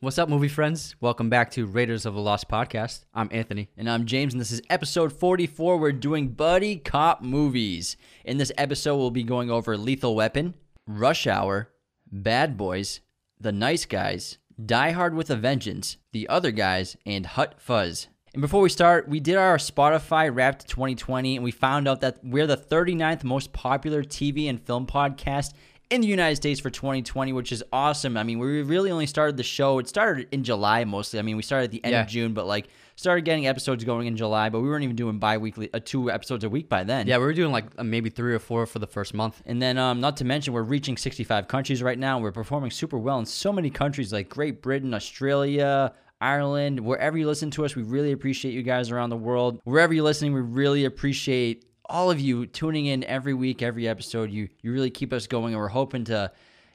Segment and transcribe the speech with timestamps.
[0.00, 0.94] What's up, movie friends?
[1.00, 3.04] Welcome back to Raiders of the Lost podcast.
[3.12, 3.68] I'm Anthony.
[3.76, 5.76] And I'm James, and this is episode 44.
[5.76, 7.96] We're doing buddy cop movies.
[8.24, 10.54] In this episode, we'll be going over Lethal Weapon,
[10.86, 11.70] Rush Hour,
[12.12, 13.00] Bad Boys,
[13.40, 18.06] The Nice Guys, Die Hard with a Vengeance, The Other Guys, and Hot Fuzz.
[18.34, 22.20] And before we start, we did our Spotify Wrapped 2020, and we found out that
[22.22, 25.54] we're the 39th most popular TV and film podcast
[25.90, 28.16] in the United States for 2020, which is awesome.
[28.16, 29.78] I mean, we really only started the show.
[29.78, 31.18] It started in July mostly.
[31.18, 32.02] I mean, we started at the end Yeah.
[32.02, 35.18] of June, but like started getting episodes going in July, but we weren't even doing
[35.18, 37.06] bi-weekly uh, two episodes a week by then.
[37.06, 39.40] Yeah, we were doing like uh, maybe three or four for the first month.
[39.46, 42.18] And then, um, not to mention, we're reaching 65 countries right now.
[42.18, 46.80] We're performing super well in so many countries like Great Britain, Australia, Ireland.
[46.80, 49.60] Wherever you listen to us, we really appreciate you guys around the world.
[49.64, 54.30] Wherever you're listening, we really appreciate all of you tuning in every week, every episode.
[54.30, 56.30] You you really keep us going, and we're hoping to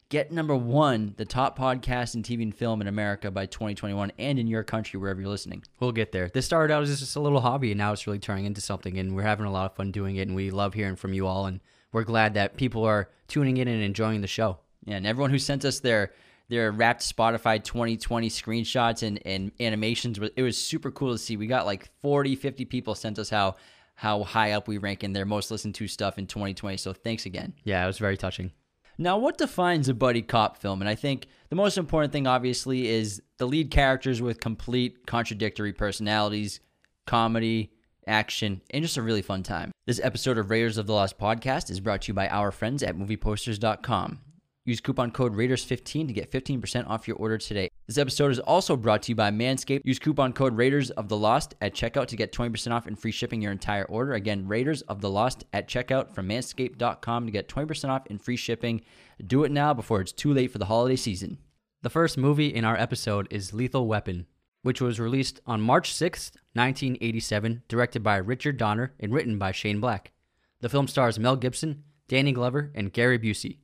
[0.09, 4.39] get number one, the top podcast in TV and film in America by 2021, and
[4.39, 5.63] in your country wherever you're listening.
[5.79, 6.29] We'll get there.
[6.29, 8.97] This started out as just a little hobby, and now it's really turning into something,
[8.97, 11.25] and we're having a lot of fun doing it, and we love hearing from you
[11.25, 11.61] all, and
[11.91, 14.59] we're glad that people are tuning in and enjoying the show.
[14.85, 16.11] Yeah, and everyone who sent us their
[16.49, 21.37] their wrapped Spotify 2020 screenshots and, and animations, it was super cool to see.
[21.37, 23.55] We got like 40, 50 people sent us how
[23.95, 26.77] how high up we rank in their most listened to stuff in 2020.
[26.77, 27.53] So thanks again.
[27.63, 28.51] Yeah, it was very touching.
[28.97, 30.81] Now, what defines a buddy cop film?
[30.81, 35.73] And I think the most important thing, obviously, is the lead characters with complete contradictory
[35.73, 36.59] personalities,
[37.07, 37.71] comedy,
[38.05, 39.71] action, and just a really fun time.
[39.87, 42.83] This episode of Raiders of the Lost podcast is brought to you by our friends
[42.83, 44.19] at movieposters.com.
[44.65, 47.69] Use coupon code Raiders15 to get 15% off your order today.
[47.85, 49.81] This episode is also brought to you by Manscaped.
[49.83, 53.11] Use coupon code Raiders of the Lost at checkout to get 20% off and free
[53.11, 54.13] shipping your entire order.
[54.13, 58.37] Again, Raiders of the Lost at checkout from manscaped.com to get 20% off and free
[58.37, 58.81] shipping.
[59.27, 61.39] Do it now before it's too late for the holiday season.
[61.81, 64.27] The first movie in our episode is Lethal Weapon,
[64.61, 69.81] which was released on March 6th, 1987, directed by Richard Donner and written by Shane
[69.81, 70.13] Black.
[70.61, 73.57] The film stars Mel Gibson, Danny Glover, and Gary Busey.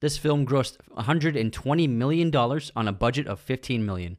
[0.00, 4.16] This film grossed $120 million on a budget of 15 million.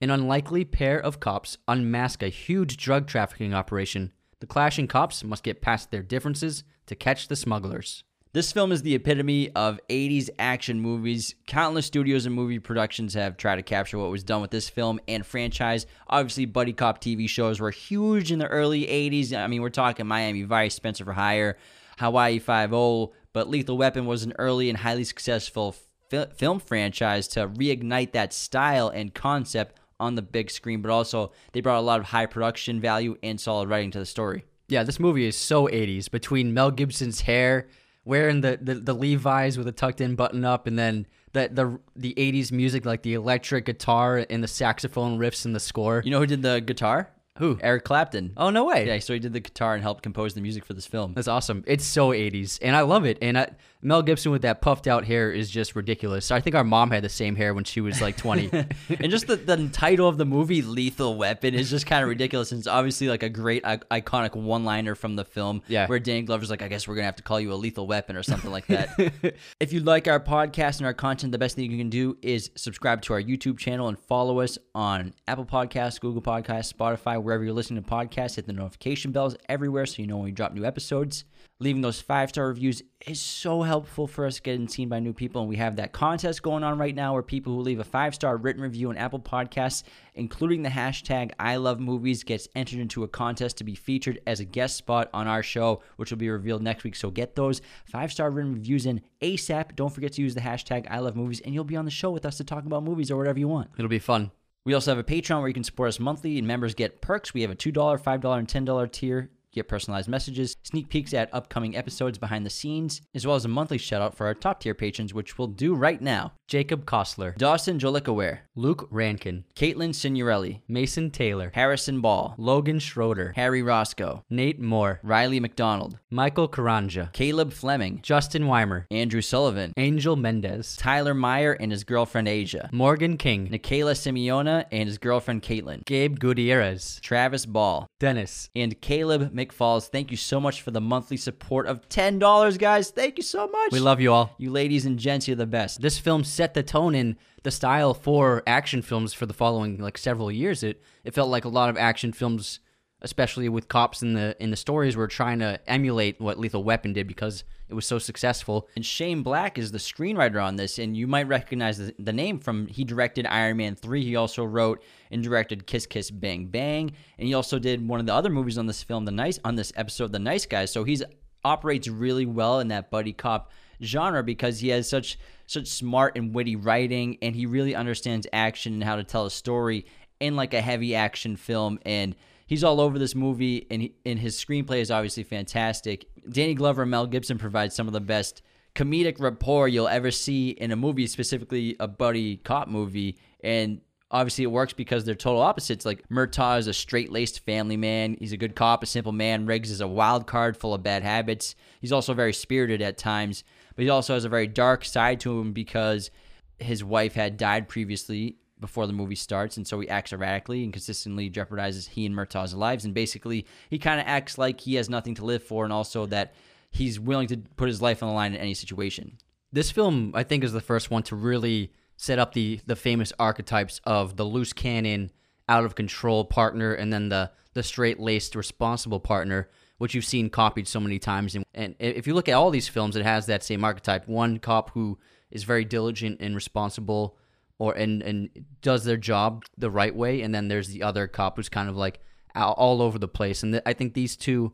[0.00, 4.12] An unlikely pair of cops unmask a huge drug trafficking operation.
[4.40, 8.04] The clashing cops must get past their differences to catch the smugglers.
[8.32, 11.34] This film is the epitome of 80s action movies.
[11.46, 14.98] Countless studios and movie productions have tried to capture what was done with this film
[15.08, 15.84] and franchise.
[16.06, 19.34] Obviously, buddy cop TV shows were huge in the early 80s.
[19.34, 21.58] I mean, we're talking Miami Vice, Spencer for Hire,
[21.98, 25.74] Hawaii Five-O, but Lethal Weapon was an early and highly successful
[26.10, 31.32] fi- film franchise to reignite that style and concept on the big screen, but also
[31.52, 34.44] they brought a lot of high production value and solid writing to the story.
[34.68, 37.68] Yeah, this movie is so 80s between Mel Gibson's hair,
[38.04, 41.78] wearing the, the, the Levi's with a tucked in button up, and then the, the
[41.96, 46.02] the 80s music like the electric guitar and the saxophone riffs in the score.
[46.04, 47.10] You know who did the guitar?
[47.38, 47.58] Who?
[47.60, 48.32] Eric Clapton.
[48.36, 48.86] Oh, no way.
[48.86, 51.14] Yeah, so he did the guitar and helped compose the music for this film.
[51.14, 51.64] That's awesome.
[51.66, 53.18] It's so 80s, and I love it.
[53.22, 53.50] And I,
[53.80, 56.32] Mel Gibson with that puffed out hair is just ridiculous.
[56.32, 58.50] I think our mom had the same hair when she was like 20.
[58.98, 62.50] and just the, the title of the movie, Lethal Weapon, is just kind of ridiculous.
[62.50, 65.62] And it's obviously like a great, I- iconic one liner from the film.
[65.68, 65.86] Yeah.
[65.86, 67.86] Where Danny Glover's like, I guess we're going to have to call you a lethal
[67.86, 69.36] weapon or something like that.
[69.60, 72.50] if you like our podcast and our content, the best thing you can do is
[72.56, 77.44] subscribe to our YouTube channel and follow us on Apple Podcasts, Google Podcasts, Spotify, wherever
[77.44, 78.34] you're listening to podcasts.
[78.34, 81.24] Hit the notification bells everywhere so you know when we drop new episodes.
[81.60, 85.40] Leaving those five star reviews is so helpful for us getting seen by new people.
[85.40, 88.14] And we have that contest going on right now where people who leave a five
[88.14, 89.82] star written review on Apple Podcasts,
[90.14, 94.38] including the hashtag I love movies, gets entered into a contest to be featured as
[94.38, 96.94] a guest spot on our show, which will be revealed next week.
[96.94, 99.74] So get those five star written reviews in ASAP.
[99.74, 102.12] Don't forget to use the hashtag I love movies, and you'll be on the show
[102.12, 103.70] with us to talk about movies or whatever you want.
[103.76, 104.30] It'll be fun.
[104.64, 107.34] We also have a Patreon where you can support us monthly, and members get perks.
[107.34, 109.30] We have a $2, $5, and $10 tier.
[109.58, 113.48] Get personalized messages, sneak peeks at upcoming episodes behind the scenes, as well as a
[113.48, 116.34] monthly shout out for our top tier patrons, which we'll do right now.
[116.46, 123.60] Jacob Kostler, Dawson Jolikaware, Luke Rankin, Caitlin Signorelli, Mason Taylor, Harrison Ball, Logan Schroeder, Harry
[123.60, 130.76] Roscoe, Nate Moore, Riley McDonald, Michael Karanja, Caleb Fleming, Justin Weimer, Andrew Sullivan, Angel Mendez,
[130.76, 136.18] Tyler Meyer and his girlfriend Asia, Morgan King, Nikayla Simeona and his girlfriend Caitlin, Gabe
[136.18, 139.88] Gutierrez, Travis Ball, Dennis, and Caleb McFalls.
[139.88, 142.90] Thank you so much for the monthly support of $10, guys.
[142.90, 143.72] Thank you so much.
[143.72, 144.34] we love you all.
[144.38, 145.26] you ladies and gents.
[145.28, 145.80] You're the best.
[145.80, 149.98] This film set the tone in the style for action films for the following like
[149.98, 150.62] several years.
[150.62, 152.60] It it felt like a lot of action films
[153.02, 156.92] especially with cops in the in the stories, were trying to emulate what Lethal Weapon
[156.92, 158.68] did because it was so successful.
[158.76, 162.38] And Shane Black is the screenwriter on this, and you might recognize the, the name
[162.38, 164.02] from he directed Iron Man 3.
[164.02, 168.06] He also wrote and directed Kiss Kiss Bang Bang, and he also did one of
[168.06, 170.72] the other movies on this film, The Nice on this episode, The Nice Guys.
[170.72, 171.02] So he's
[171.44, 173.50] operates really well in that buddy cop
[173.82, 178.74] genre because he has such such smart and witty writing and he really understands action
[178.74, 179.86] and how to tell a story
[180.20, 182.14] in like a heavy action film and
[182.48, 186.06] he's all over this movie and he, and his screenplay is obviously fantastic.
[186.28, 188.42] Danny Glover and Mel Gibson provide some of the best
[188.74, 193.80] comedic rapport you'll ever see in a movie, specifically a buddy cop movie and
[194.10, 195.84] obviously it works because they're total opposites.
[195.84, 198.16] Like Murtaugh is a straight laced family man.
[198.18, 199.46] He's a good cop, a simple man.
[199.46, 201.54] Riggs is a wild card full of bad habits.
[201.80, 203.44] He's also very spirited at times,
[203.76, 206.10] but he also has a very dark side to him because
[206.58, 210.72] his wife had died previously before the movie starts, and so he acts erratically and
[210.72, 212.84] consistently jeopardizes he and Murtaugh's lives.
[212.84, 216.06] And basically, he kind of acts like he has nothing to live for, and also
[216.06, 216.34] that
[216.70, 219.18] he's willing to put his life on the line in any situation.
[219.52, 223.12] This film, I think, is the first one to really set up the the famous
[223.18, 225.10] archetypes of the loose cannon,
[225.48, 230.30] out of control partner, and then the the straight laced responsible partner, which you've seen
[230.30, 231.34] copied so many times.
[231.34, 234.38] And, and if you look at all these films, it has that same archetype: one
[234.38, 234.98] cop who
[235.30, 237.16] is very diligent and responsible,
[237.58, 238.30] or and and
[238.62, 241.76] does their job the right way, and then there's the other cop who's kind of
[241.76, 242.00] like
[242.34, 243.42] all over the place.
[243.42, 244.52] And th- I think these two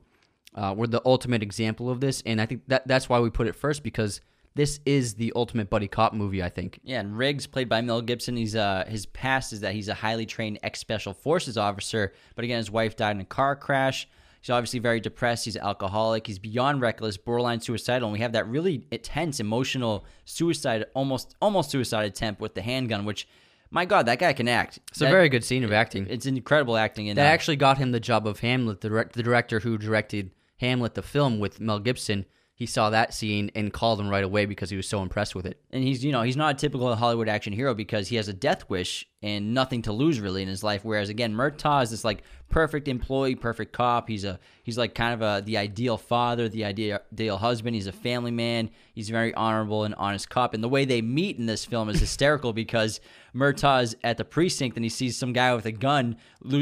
[0.55, 3.47] uh, were the ultimate example of this, and I think that that's why we put
[3.47, 4.21] it first because
[4.55, 6.79] this is the ultimate buddy cop movie, I think.
[6.85, 9.95] Yeah, and Riggs, played by Mel Gibson, he's uh his past is that he's a
[9.95, 14.09] highly trained ex special forces officer, but again, his wife died in a car crash.
[14.45, 15.47] He's obviously very depressed.
[15.47, 16.27] He's an alcoholic.
[16.27, 21.71] He's beyond reckless, borderline suicidal, and we have that really intense, emotional suicide, almost almost
[21.71, 23.27] suicide attempt with the handgun, which.
[23.71, 24.79] My God, that guy can act.
[24.91, 26.07] It's That- a very good scene of acting.
[26.09, 27.07] It's incredible acting.
[27.09, 29.79] In that uh, actually got him the job of Hamlet, the, direct, the director who
[29.79, 32.27] directed Hamlet, the film with Mel Gibson.
[32.55, 35.45] He saw that scene and called him right away because he was so impressed with
[35.45, 35.61] it.
[35.73, 38.33] and he's you know he's not a typical Hollywood action hero because he has a
[38.33, 40.85] death wish and nothing to lose really in his life.
[40.85, 44.07] Whereas again, Murtaugh is this like perfect employee, perfect cop.
[44.07, 47.75] He's a he's like kind of a the ideal father, the ideal husband.
[47.75, 48.69] He's a family man.
[48.95, 50.53] He's a very honorable and honest cop.
[50.53, 53.01] And the way they meet in this film is hysterical because
[53.35, 56.17] Murtaugh is at the precinct and he sees some guy with a gun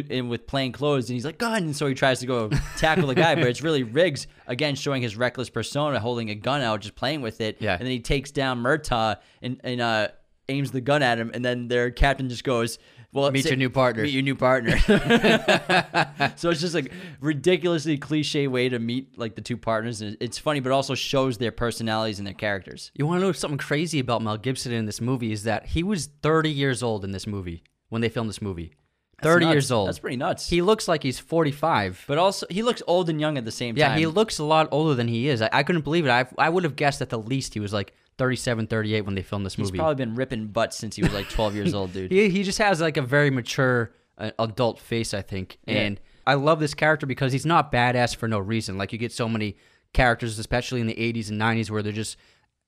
[0.09, 2.49] and with plain clothes and he's like gun and so he tries to go
[2.79, 6.63] tackle the guy but it's really Riggs again showing his reckless persona holding a gun
[6.63, 7.73] out just playing with it Yeah.
[7.73, 10.09] and then he takes down Murtaugh and, and uh,
[10.49, 12.79] aims the gun at him, and then their captain just goes,
[13.13, 14.77] "Well, Meet say- your new partner." Meet your new partner."
[16.37, 20.39] so it's just like ridiculously cliche way to meet like the two partners, and it's
[20.39, 22.91] funny, but also shows their personalities and their characters.
[22.95, 25.83] You want to know something crazy about Mel Gibson in this movie is that he
[25.83, 28.73] was 30 years old in this movie when they filmed this movie.
[29.23, 29.87] 30 years old.
[29.87, 30.49] That's pretty nuts.
[30.51, 32.07] He looks like he's 45.
[32.09, 33.95] but also he looks old and young at the same Yeah, time.
[33.97, 35.41] Yeah, he looks a lot older than he is.
[35.41, 36.11] I, I couldn't believe it.
[36.11, 39.23] I, I would have guessed at the least he was like 37, 38 when they
[39.23, 39.79] filmed this He's movie.
[39.79, 42.11] He's probably been ripping butts since he was like 12 years old, dude.
[42.13, 45.59] he, he just has like a very mature uh, adult face, I think.
[45.67, 48.79] And I love this character because he's not badass for no reason.
[48.79, 49.57] Like you get so many
[49.93, 52.17] characters, especially in the 80s and 90s, where they're just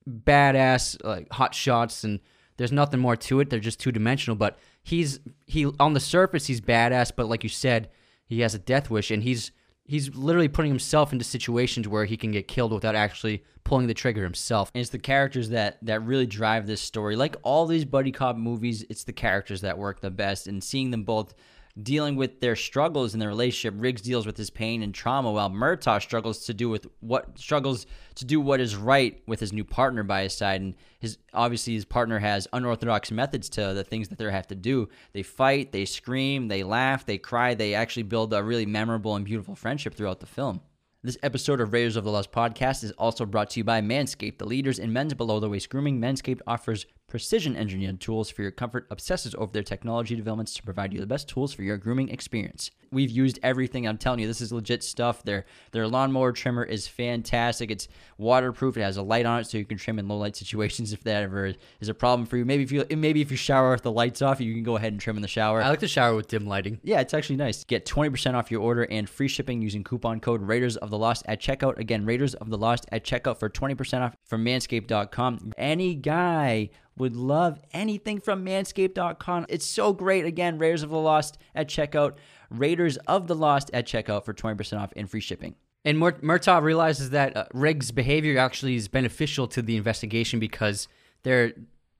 [0.08, 2.20] badass, like hot shots, and
[2.56, 3.50] there's nothing more to it.
[3.50, 4.36] They're just two dimensional.
[4.36, 7.90] But he's he on the surface he's badass, but like you said,
[8.26, 9.52] he has a death wish, and he's
[9.84, 13.94] he's literally putting himself into situations where he can get killed without actually pulling the
[13.94, 14.70] trigger himself.
[14.74, 17.16] And it's the characters that that really drive this story.
[17.16, 20.46] Like all these buddy cop movies, it's the characters that work the best.
[20.46, 21.34] And seeing them both
[21.82, 25.50] dealing with their struggles in their relationship, Riggs deals with his pain and trauma, while
[25.50, 29.64] Murtaugh struggles to do with what struggles to do what is right with his new
[29.64, 30.60] partner by his side.
[30.60, 34.54] And his obviously his partner has unorthodox methods to the things that they have to
[34.54, 34.88] do.
[35.12, 37.54] They fight, they scream, they laugh, they cry.
[37.54, 40.60] They actually build a really memorable and beautiful friendship throughout the film.
[41.02, 44.38] This episode of Raiders of the Lost podcast is also brought to you by Manscaped,
[44.38, 46.00] the leaders in men's below the waist grooming.
[46.00, 50.92] Manscaped offers precision engineered tools for your comfort, obsesses over their technology developments to provide
[50.92, 52.72] you the best tools for your grooming experience.
[52.94, 53.86] We've used everything.
[53.86, 55.22] I'm telling you, this is legit stuff.
[55.22, 57.70] Their their lawnmower trimmer is fantastic.
[57.70, 58.76] It's waterproof.
[58.76, 61.02] It has a light on it, so you can trim in low light situations if
[61.04, 62.44] that ever is a problem for you.
[62.44, 64.92] Maybe if you maybe if you shower with the lights off, you can go ahead
[64.92, 65.60] and trim in the shower.
[65.60, 66.80] I like to shower with dim lighting.
[66.82, 67.64] Yeah, it's actually nice.
[67.64, 71.24] Get 20% off your order and free shipping using coupon code Raiders of the Lost
[71.26, 71.78] at checkout.
[71.78, 75.52] Again, Raiders of the Lost at checkout for 20% off from manscaped.com.
[75.58, 79.46] Any guy would love anything from manscaped.com.
[79.48, 80.24] It's so great.
[80.24, 82.14] Again, Raiders of the Lost at checkout.
[82.50, 85.54] Raiders of the Lost at checkout for 20% off and free shipping.
[85.84, 90.88] And Mur- Murtaugh realizes that uh, Riggs' behavior actually is beneficial to the investigation because
[91.22, 91.52] they're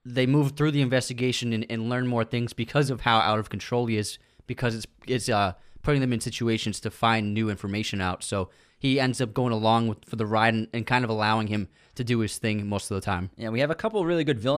[0.07, 3.49] they move through the investigation and, and learn more things because of how out of
[3.49, 8.01] control he is because it's it's uh putting them in situations to find new information
[8.01, 8.23] out.
[8.23, 11.47] So he ends up going along with, for the ride and, and kind of allowing
[11.47, 13.29] him to do his thing most of the time.
[13.37, 14.59] Yeah, we have a couple really good villains.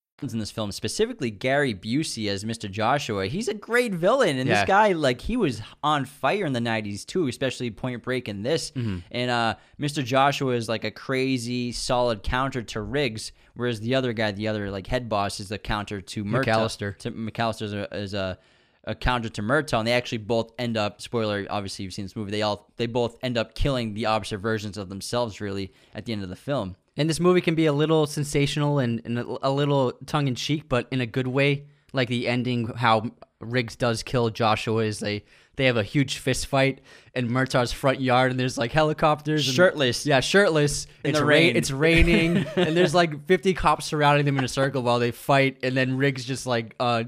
[0.23, 2.69] In this film, specifically Gary Busey as Mr.
[2.69, 3.27] Joshua.
[3.27, 4.61] He's a great villain, and Yeah.
[4.61, 8.45] this guy, like, he was on fire in the '90s too, especially Point Break and
[8.45, 8.71] this.
[8.71, 8.99] Mm-hmm.
[9.11, 10.03] And uh, Mr.
[10.03, 14.69] Joshua is like a crazy, solid counter to Riggs, whereas the other guy, the other
[14.69, 16.45] like head boss, is the counter to Murtaugh.
[16.45, 16.97] McAllister.
[16.99, 18.37] To McAllister is a, is a
[18.85, 21.01] a counter to Murtaugh, and they actually both end up.
[21.01, 22.31] Spoiler, obviously you've seen this movie.
[22.31, 26.13] They all they both end up killing the opposite versions of themselves, really, at the
[26.13, 26.75] end of the film.
[26.97, 30.35] And this movie can be a little sensational and, and a, a little tongue in
[30.35, 31.65] cheek, but in a good way.
[31.93, 35.23] Like the ending, how Riggs does kill Joshua is they
[35.57, 36.79] they have a huge fist fight
[37.13, 40.05] in Murtaugh's front yard, and there's like helicopters, and, Shirtless.
[40.05, 40.87] yeah, shirtless.
[41.03, 41.55] it's the ra- rain.
[41.57, 45.57] It's raining, and there's like 50 cops surrounding them in a circle while they fight,
[45.63, 47.03] and then Riggs just like uh,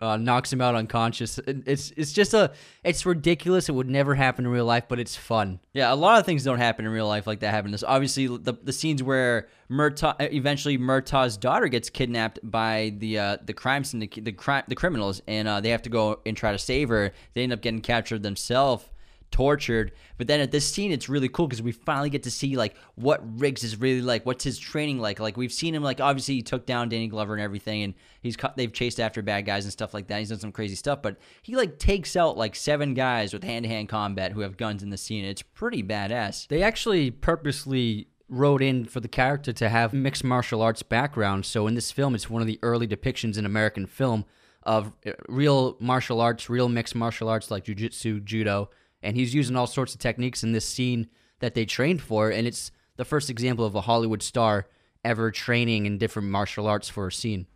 [0.00, 1.38] uh knocks him out unconscious.
[1.46, 3.68] It's it's just a it's ridiculous.
[3.68, 5.60] It would never happen in real life, but it's fun.
[5.72, 7.70] Yeah, a lot of things don't happen in real life like that happen.
[7.70, 13.36] This obviously the the scenes where Murtaugh eventually Murtaugh's daughter gets kidnapped by the uh,
[13.44, 16.58] the crime syndicate, the the criminals, and uh, they have to go and try to
[16.58, 17.12] save her.
[17.34, 18.88] They end up getting captured themselves,
[19.34, 19.90] tortured.
[20.16, 22.76] But then at this scene, it's really cool because we finally get to see like
[22.94, 24.24] what Riggs is really like.
[24.24, 25.18] What's his training like?
[25.18, 28.36] Like we've seen him like obviously he took down Danny Glover and everything, and he's
[28.36, 30.20] cut, they've chased after bad guys and stuff like that.
[30.20, 33.64] He's done some crazy stuff, but he like takes out like seven guys with hand
[33.64, 35.24] to hand combat who have guns in the scene.
[35.24, 36.46] It's pretty badass.
[36.46, 41.44] They actually purposely wrote in for the character to have mixed martial arts background.
[41.44, 44.26] So in this film, it's one of the early depictions in American film
[44.62, 48.70] of uh, real martial arts, real mixed martial arts like jujitsu, judo,
[49.04, 51.08] and he's using all sorts of techniques in this scene
[51.40, 52.30] that they trained for.
[52.30, 54.66] And it's the first example of a Hollywood star
[55.04, 57.46] ever training in different martial arts for a scene.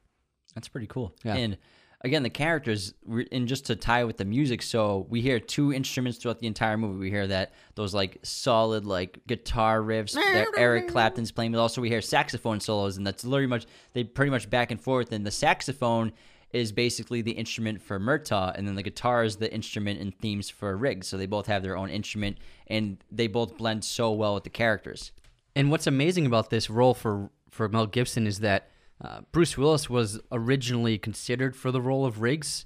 [0.55, 1.15] That's pretty cool.
[1.25, 1.37] Yeah.
[1.37, 1.59] And
[2.03, 2.95] again, the characters,
[3.33, 6.77] and just to tie with the music, so we hear two instruments throughout the entire
[6.77, 6.99] movie.
[6.99, 11.81] We hear that those like solid like guitar riffs that Eric Clapton's playing, but also
[11.81, 15.13] we hear saxophone solos, and that's literally much they pretty much back and forth.
[15.13, 16.13] And the saxophone
[16.53, 20.49] is basically the instrument for Murtaugh, and then the guitar is the instrument and themes
[20.49, 21.07] for Riggs.
[21.07, 24.51] So they both have their own instrument, and they both blend so well with the
[24.51, 25.13] characters.
[25.55, 28.71] And what's amazing about this role for for Mel Gibson is that
[29.03, 32.65] uh, Bruce Willis was originally considered for the role of Riggs,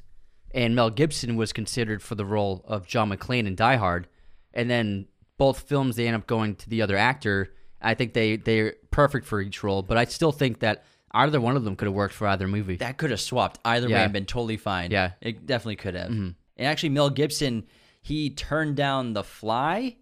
[0.53, 4.09] and Mel Gibson was considered for the role of John McClane in Die Hard.
[4.55, 5.07] And then
[5.39, 7.53] both films they end up going to the other actor.
[7.81, 11.57] I think they they're perfect for each role, but I still think that either one
[11.57, 12.77] of them could have worked for either movie.
[12.77, 14.91] that could have swapped either way and been totally fine.
[14.91, 15.09] Yeah.
[15.09, 15.29] Mm-hmm.
[15.29, 16.11] it definitely could have.
[16.11, 17.65] And actually, Mel Gibson
[18.05, 19.97] he turned down The Fly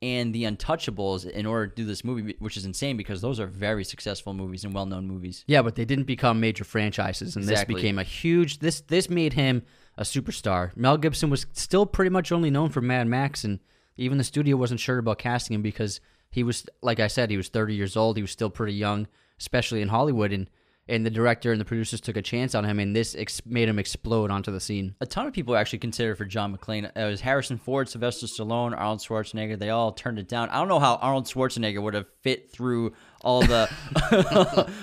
[0.00, 3.46] and The Untouchables in order to do this movie, which is insane because those are
[3.46, 5.44] very successful movies and well-known movies.
[5.46, 7.74] Yeah, but they didn't become major franchises, and Exactly.
[7.74, 8.58] this became a huge.
[8.60, 9.62] This this made him
[9.98, 10.74] a superstar.
[10.76, 13.60] Mel Gibson was still pretty much only known for Mad Max, and
[13.98, 16.00] even the studio wasn't sure about casting him because
[16.30, 18.16] he was, like I said, he was 30 years old.
[18.16, 19.06] He was still pretty young,
[19.38, 20.48] especially in Hollywood, and
[20.88, 23.68] and the director and the producers took a chance on him, and this ex- made
[23.68, 24.94] him explode onto the scene.
[25.00, 26.90] A ton of people actually considered for John McClane.
[26.96, 29.58] It was Harrison Ford, Sylvester Stallone, Arnold Schwarzenegger.
[29.58, 30.48] They all turned it down.
[30.48, 33.70] I don't know how Arnold Schwarzenegger would have fit through all the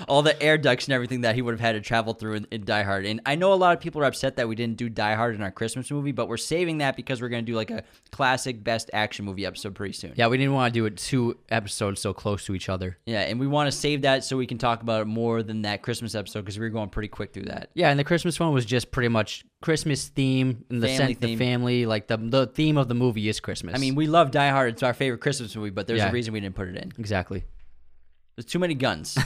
[0.08, 2.46] all the air ducts and everything that he would have had to travel through in,
[2.50, 3.04] in Die Hard.
[3.06, 5.34] And I know a lot of people are upset that we didn't do Die Hard
[5.34, 7.84] in our Christmas movie, but we're saving that because we're going to do like a
[8.10, 10.12] classic best action movie episode pretty soon.
[10.16, 12.98] Yeah, we didn't want to do it two episodes so close to each other.
[13.06, 15.62] Yeah, and we want to save that so we can talk about it more than
[15.62, 17.70] that Christmas episode because we were going pretty quick through that.
[17.74, 21.18] Yeah, and the Christmas one was just pretty much Christmas theme and the Family sense,
[21.18, 23.74] the family, like the the theme of the movie is Christmas.
[23.74, 24.72] I mean, we love Die Hard.
[24.74, 26.08] It's our favorite Christmas movie, but there's Yeah.
[26.08, 26.90] a reason we didn't put it in.
[26.98, 27.44] exactly.
[28.40, 29.18] There's too many guns.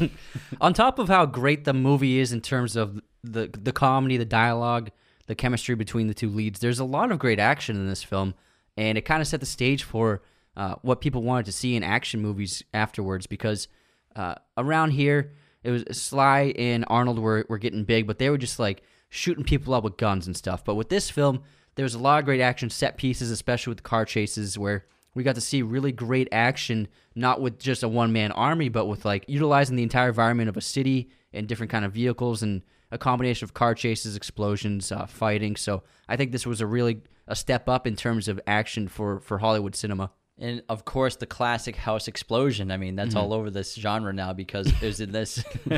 [0.62, 4.24] on top of how great the movie is in terms of the the comedy, the
[4.24, 4.90] dialogue,
[5.26, 8.32] the chemistry between the two leads, there's a lot of great action in this film,
[8.78, 10.22] and it kind of set the stage for
[10.56, 13.26] uh, what people wanted to see in action movies afterwards.
[13.26, 13.68] Because
[14.14, 18.38] uh, around here, it was Sly and Arnold were were getting big, but they were
[18.38, 20.64] just like shooting people up with guns and stuff.
[20.64, 21.42] But with this film,
[21.74, 24.86] there was a lot of great action set pieces, especially with the car chases, where
[25.16, 28.86] we got to see really great action, not with just a one man army, but
[28.86, 32.62] with like utilizing the entire environment of a city and different kind of vehicles and
[32.92, 35.56] a combination of car chases, explosions, uh, fighting.
[35.56, 39.18] So I think this was a really a step up in terms of action for
[39.20, 40.12] for Hollywood cinema.
[40.38, 42.70] And of course, the classic house explosion.
[42.70, 43.18] I mean, that's Mm-hmm.
[43.18, 45.42] all over this genre now because there's in this.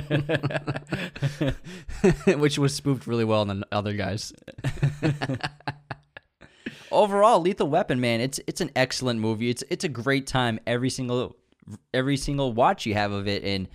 [2.27, 4.33] which was spoofed really well in the other guys.
[6.91, 9.51] Overall, Lethal Weapon, man, it's it's an excellent movie.
[9.51, 11.37] It's it's a great time every single
[11.93, 13.45] every single watch you have of it.
[13.45, 13.69] And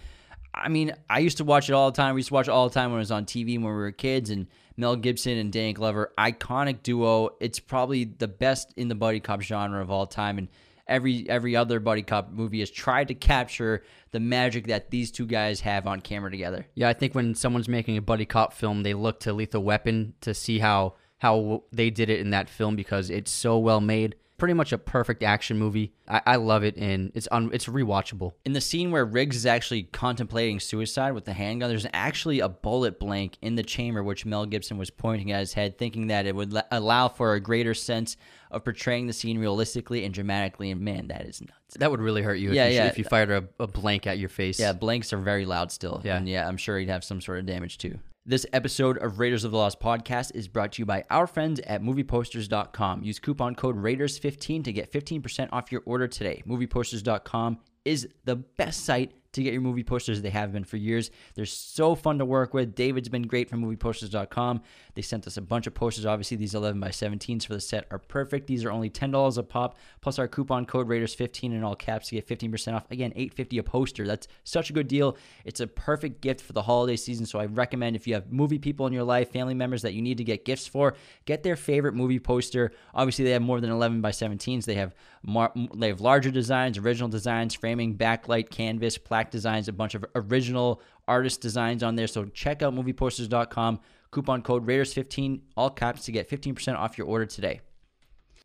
[0.53, 2.15] I mean, I used to watch it all the time.
[2.15, 3.71] We used to watch it all the time when it was on TV when we
[3.71, 4.29] were kids.
[4.29, 7.31] And Mel Gibson and Danny Glover, iconic duo.
[7.39, 10.37] It's probably the best in the buddy cop genre of all time.
[10.37, 10.47] And
[10.87, 15.25] every every other buddy cop movie has tried to capture the magic that these two
[15.25, 16.67] guys have on camera together.
[16.75, 20.13] Yeah, I think when someone's making a buddy cop film, they look to Lethal Weapon
[20.21, 24.15] to see how how they did it in that film because it's so well made.
[24.37, 25.93] Pretty much a perfect action movie.
[26.05, 28.33] I, I love it, and it's un, it's rewatchable.
[28.43, 32.49] In the scene where Riggs is actually contemplating suicide with the handgun, there's actually a
[32.49, 36.25] bullet blank in the chamber which Mel Gibson was pointing at his head, thinking that
[36.25, 38.17] it would allow for a greater sense
[38.51, 40.71] of portraying the scene realistically and dramatically.
[40.71, 41.77] And man, that is nuts.
[41.79, 42.87] That would really hurt you if Yeah, you, yeah.
[42.87, 44.59] if you fired a, a blank at your face.
[44.59, 46.01] Yeah, blanks are very loud still.
[46.03, 46.17] Yeah.
[46.17, 47.97] And yeah, I'm sure he'd have some sort of damage too.
[48.25, 51.59] This episode of Raiders of the Lost podcast is brought to you by our friends
[51.67, 53.03] at movieposters.com.
[53.03, 56.41] Use coupon code Raiders15 to get 15% off your order today.
[56.47, 60.21] Movieposters.com is the best site to get your movie posters.
[60.21, 61.11] They have been for years.
[61.35, 62.75] They're so fun to work with.
[62.75, 64.61] David's been great from movieposters.com.
[64.95, 66.05] They sent us a bunch of posters.
[66.05, 68.47] Obviously, these 11 by 17s for the set are perfect.
[68.47, 72.15] These are only $10 a pop, plus our coupon code Raiders15 in all caps to
[72.15, 72.89] get 15% off.
[72.91, 74.05] Again, $8.50 a poster.
[74.05, 75.17] That's such a good deal.
[75.45, 77.25] It's a perfect gift for the holiday season.
[77.25, 80.01] So I recommend if you have movie people in your life, family members that you
[80.01, 82.71] need to get gifts for, get their favorite movie poster.
[82.93, 84.65] Obviously, they have more than 11 by 17s.
[84.65, 89.73] They have mar- they have larger designs, original designs, framing, backlight, canvas, plaque designs, a
[89.73, 92.07] bunch of original artist designs on there.
[92.07, 93.79] So check out movieposters.com.
[94.11, 97.61] Coupon code Raiders15, all caps, to get 15% off your order today.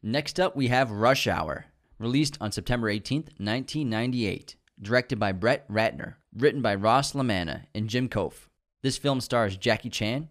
[0.03, 1.67] Next up, we have Rush Hour,
[1.99, 4.57] released on September 18th, 1998.
[4.81, 8.47] Directed by Brett Ratner, written by Ross LaManna and Jim Kouf.
[8.83, 10.29] This film stars Jackie Chan,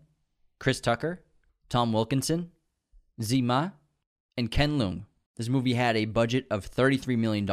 [0.58, 1.22] Chris Tucker,
[1.68, 2.52] Tom Wilkinson,
[3.20, 3.72] Tzi Ma,
[4.38, 5.04] and Ken Leung.
[5.38, 7.48] This movie had a budget of $33 million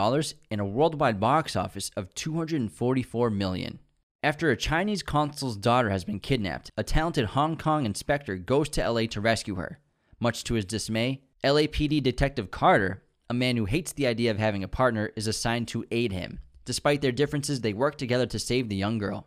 [0.51, 3.79] and a worldwide box office of 244 million.
[4.23, 8.91] After a Chinese consul's daughter has been kidnapped, a talented Hong Kong inspector goes to
[8.91, 9.81] LA to rescue her.
[10.19, 14.65] Much to his dismay, LAPD Detective Carter, a man who hates the idea of having
[14.65, 16.41] a partner, is assigned to aid him.
[16.65, 19.27] Despite their differences, they work together to save the young girl.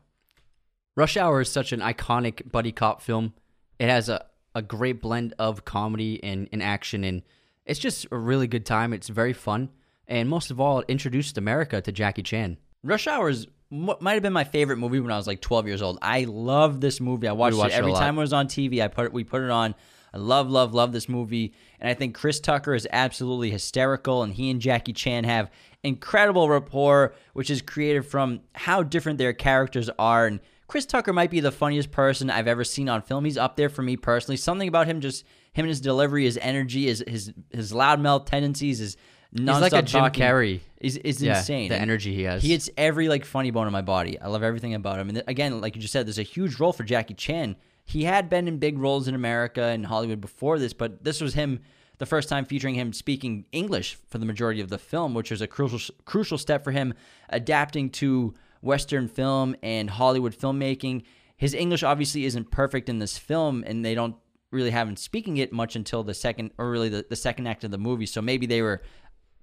[0.95, 3.35] Rush Hour is such an iconic buddy cop film.
[3.77, 7.21] It has a, a great blend of comedy and, and action, and
[7.67, 8.93] it's just a really good time.
[8.93, 9.69] It's very fun.
[10.07, 12.57] And most of all, it introduced America to Jackie Chan.
[12.83, 15.67] Rush Hour is m- might have been my favorite movie when I was like 12
[15.67, 15.99] years old.
[16.01, 17.27] I love this movie.
[17.27, 17.99] I watched, watched it it every lot.
[17.99, 18.81] time it was on TV.
[18.81, 19.75] I put it, we put it on.
[20.13, 24.33] I love, love, love this movie, and I think Chris Tucker is absolutely hysterical, and
[24.33, 25.51] he and Jackie Chan have
[25.83, 30.25] incredible rapport, which is created from how different their characters are.
[30.25, 33.25] And Chris Tucker might be the funniest person I've ever seen on film.
[33.25, 34.37] He's up there for me personally.
[34.37, 35.25] Something about him, just
[35.57, 38.97] him and his delivery, his energy, his his his loudmouth tendencies, his
[39.35, 40.61] He's like a Jim talking Carrey.
[40.79, 41.67] is is Yeah, insane.
[41.69, 42.41] the And energy he has.
[42.41, 44.19] He hits every like funny bone in my body.
[44.19, 45.09] I love everything about him.
[45.09, 47.57] And th- again, like you just said, there's a huge role for Jackie Chan.
[47.83, 51.33] He had been in big roles in America and Hollywood before this, but this was
[51.33, 51.59] him
[51.97, 55.41] the first time featuring him speaking English for the majority of the film, which was
[55.41, 56.93] a crucial crucial step for him
[57.29, 61.03] adapting to Western film and Hollywood filmmaking.
[61.35, 64.15] His English obviously isn't perfect in this film, and they don't
[64.51, 67.71] really haven't speaking it much until the second, or really the, the second act of
[67.71, 68.05] the movie.
[68.05, 68.81] So maybe they were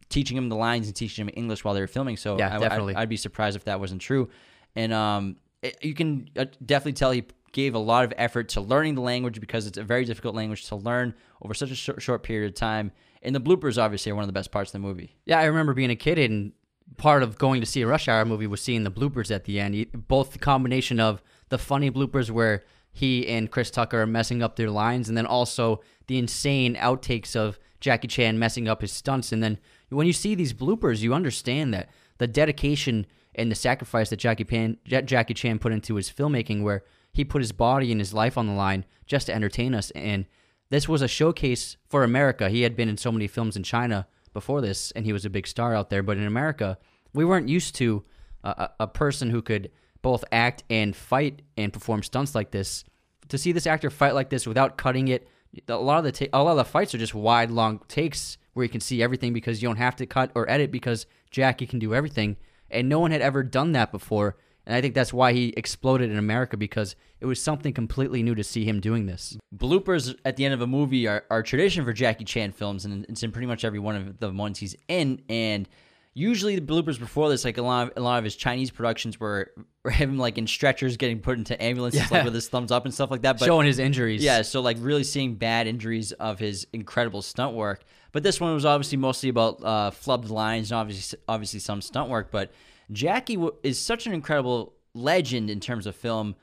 [0.09, 2.17] teaching him the lines and teaching him English while they were filming.
[2.17, 2.95] So Yeah, I, definitely.
[2.95, 4.29] I'd, I'd be surprised if that wasn't true.
[4.77, 8.61] And um, it, you can uh, definitely tell he gave a lot of effort to
[8.61, 12.03] learning the language because it's a very difficult language to learn over such a short,
[12.03, 12.91] short period of time.
[13.23, 15.17] And the bloopers obviously are one of the best parts of the movie.
[15.25, 16.53] Yeah, I remember being a kid and
[16.97, 19.61] part of going to see a Rush Hour movie was seeing the bloopers at the
[19.61, 19.87] end.
[20.09, 22.65] Both the combination of the funny bloopers where
[22.95, 27.35] he and Chris Tucker are messing up their lines, and then also the insane outtakes
[27.35, 29.33] of Jackie Chan messing up his stunts.
[29.33, 29.59] And then
[29.91, 33.05] when you see these bloopers, you understand that the dedication
[33.35, 37.43] and the sacrifice that Jackie Pan, Jackie Chan put into his filmmaking, where he put
[37.43, 39.91] his body and his life on the line just to entertain us.
[39.91, 40.27] And
[40.71, 42.49] this was a showcase for America.
[42.49, 45.31] He had been in so many films in China before this, and he was a
[45.31, 46.03] big star out there.
[46.05, 46.79] But in America,
[47.13, 48.05] we weren't used to
[48.45, 49.71] a, a a person who could
[50.05, 52.85] both act and fight and perform stunts like this.
[53.31, 55.27] To see this actor fight like this without cutting it,
[55.67, 58.37] a lot of the ta- a lot of the fights are just wide, long takes
[58.53, 61.67] where you can see everything because you don't have to cut or edit because Jackie
[61.67, 62.37] can do everything,
[62.71, 64.37] and no one had ever done that before.
[64.67, 68.35] And I think that's why he exploded in America because it was something completely new
[68.35, 69.39] to see him doing this.
[69.55, 73.07] bloopers at the end of a movie are, are tradition for Jackie Chan films, and
[73.09, 75.23] it's in pretty much every one of the ones he's in.
[75.31, 75.67] And
[76.15, 79.19] usually the bloopers before this, like a lot of a lot of his Chinese productions,
[79.21, 82.09] were, were him like in stretchers getting put into ambulances, Yeah.
[82.19, 83.39] like with his thumbs up and stuff like that.
[83.39, 84.23] But Showing his injuries.
[84.23, 87.83] yeah, so like really seeing bad injuries of his incredible stunt work.
[88.13, 92.09] But this one was obviously mostly about uh, flubbed lines and obviously obviously some stunt
[92.09, 92.31] work.
[92.31, 92.53] But
[92.93, 96.37] Jackie w- is such an incredible legend in terms of film.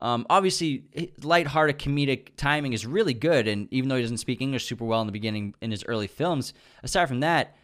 [0.00, 0.84] Um, obviously,
[1.22, 5.00] lighthearted comedic timing is really good, and even though he doesn't speak English super well
[5.00, 7.56] in the beginning in his early films, aside from that,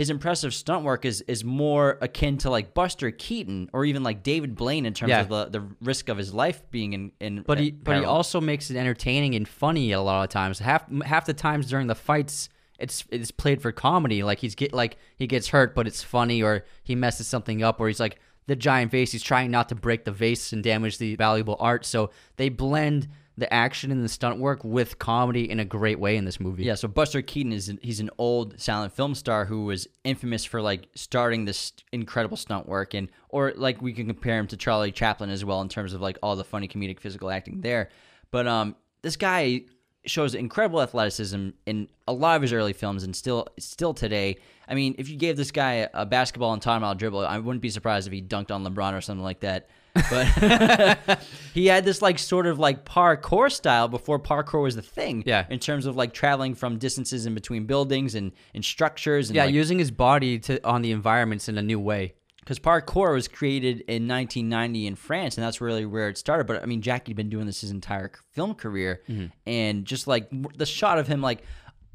[0.00, 4.22] his impressive stunt work is is more akin to like Buster Keaton or even like
[4.22, 5.20] David Blaine in terms Yeah.
[5.20, 7.12] of the, the risk of his life being in.
[7.20, 10.58] in But he but he also makes it entertaining and funny a lot of times.
[10.58, 14.22] Half half the times during the fights, it's it's played for comedy.
[14.22, 17.78] Like he's get like he gets hurt, but it's funny, or he messes something up,
[17.78, 19.12] or he's like the giant vase.
[19.12, 21.84] He's trying not to break the vase and damage the valuable art.
[21.84, 23.06] So they blend
[23.40, 26.64] the action and the stunt work with comedy in a great way in this movie.
[26.64, 30.44] Yeah, so Buster Keaton is an, he's an old silent film star who was infamous
[30.44, 34.56] for like starting this incredible stunt work and or like we can compare him to
[34.56, 37.88] Charlie Chaplin as well in terms of like all the funny comedic physical acting there.
[38.30, 39.62] But um this guy
[40.06, 44.36] shows incredible athleticism in a lot of his early films and still still today.
[44.68, 47.62] I mean, if you gave this guy a basketball and time out dribble, I wouldn't
[47.62, 49.68] be surprised if he dunked on LeBron or something like that.
[50.08, 51.20] But
[51.54, 55.22] he had this like sort of like parkour style before parkour was the thing.
[55.26, 55.46] Yeah.
[55.50, 59.44] In terms of like traveling from distances in between buildings and, and structures and yeah,
[59.44, 62.14] like, using his body to on the environments in a new way.
[62.40, 66.46] because parkour was created in 1990 in France, and that's really where it started.
[66.46, 69.26] But I mean, Jackie'd been doing this his entire film career, mm-hmm.
[69.46, 71.42] and just like the shot of him like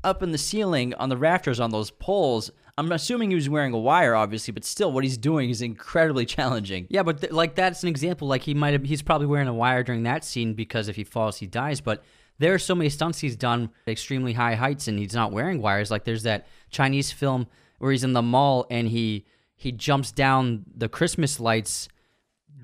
[0.05, 2.51] up in the ceiling on the rafters on those poles.
[2.77, 6.25] I'm assuming he was wearing a wire, obviously, but still, what he's doing is incredibly
[6.37, 6.87] challenging.
[6.89, 8.27] Yeah, but th- like that's an example.
[8.27, 11.03] Like he might have, he's probably wearing a wire during that scene because if he
[11.03, 11.81] falls, he dies.
[11.81, 12.03] But
[12.37, 15.61] there are so many stunts he's done at extremely high heights and he's not wearing
[15.61, 15.89] wires.
[15.89, 17.47] Like there's that Chinese film
[17.79, 21.87] where he's in the mall and he he jumps down the Christmas lights,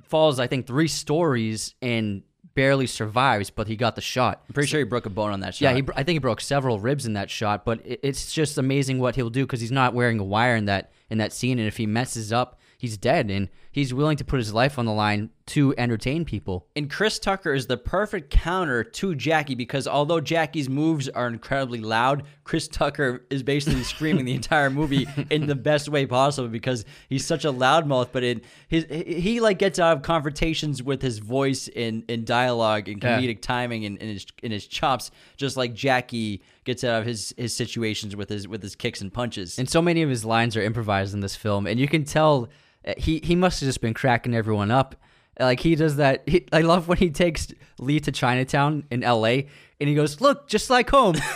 [0.03, 2.23] falls I think three stories and
[2.61, 4.43] barely survives, but he got the shot.
[4.47, 5.61] I'm pretty sure he broke a bone on that shot.
[5.61, 8.59] Yeah, he, I think he broke several ribs in that shot, but it, it's just
[8.59, 11.57] amazing what he'll do because he's not wearing a wire in that in that scene,
[11.57, 14.85] and if he messes up, he's dead, and he's willing to put his life on
[14.85, 16.65] the line to entertain people.
[16.75, 21.79] And Chris Tucker is the perfect counter to Jackie because although Jackie's moves are incredibly
[21.81, 26.85] loud, Chris Tucker is basically screaming the entire movie in the best way possible because
[27.09, 28.09] he's such a loudmouth.
[28.11, 32.87] But it his he like gets out of confrontations with his voice in in dialogue
[32.87, 33.19] and Yeah.
[33.19, 37.33] comedic timing and in his in his chops, just like Jackie gets out of his
[37.37, 39.57] his situations with his with his kicks and punches.
[39.59, 42.47] And so many of his lines are improvised in this film, and you can tell
[42.85, 44.95] Uh, he he must have just been cracking everyone up.
[45.39, 46.23] Like he does that.
[46.27, 47.47] He, I love when he takes
[47.79, 49.47] Lee to Chinatown in L.A.
[49.79, 51.15] and he goes, "Look, just like home."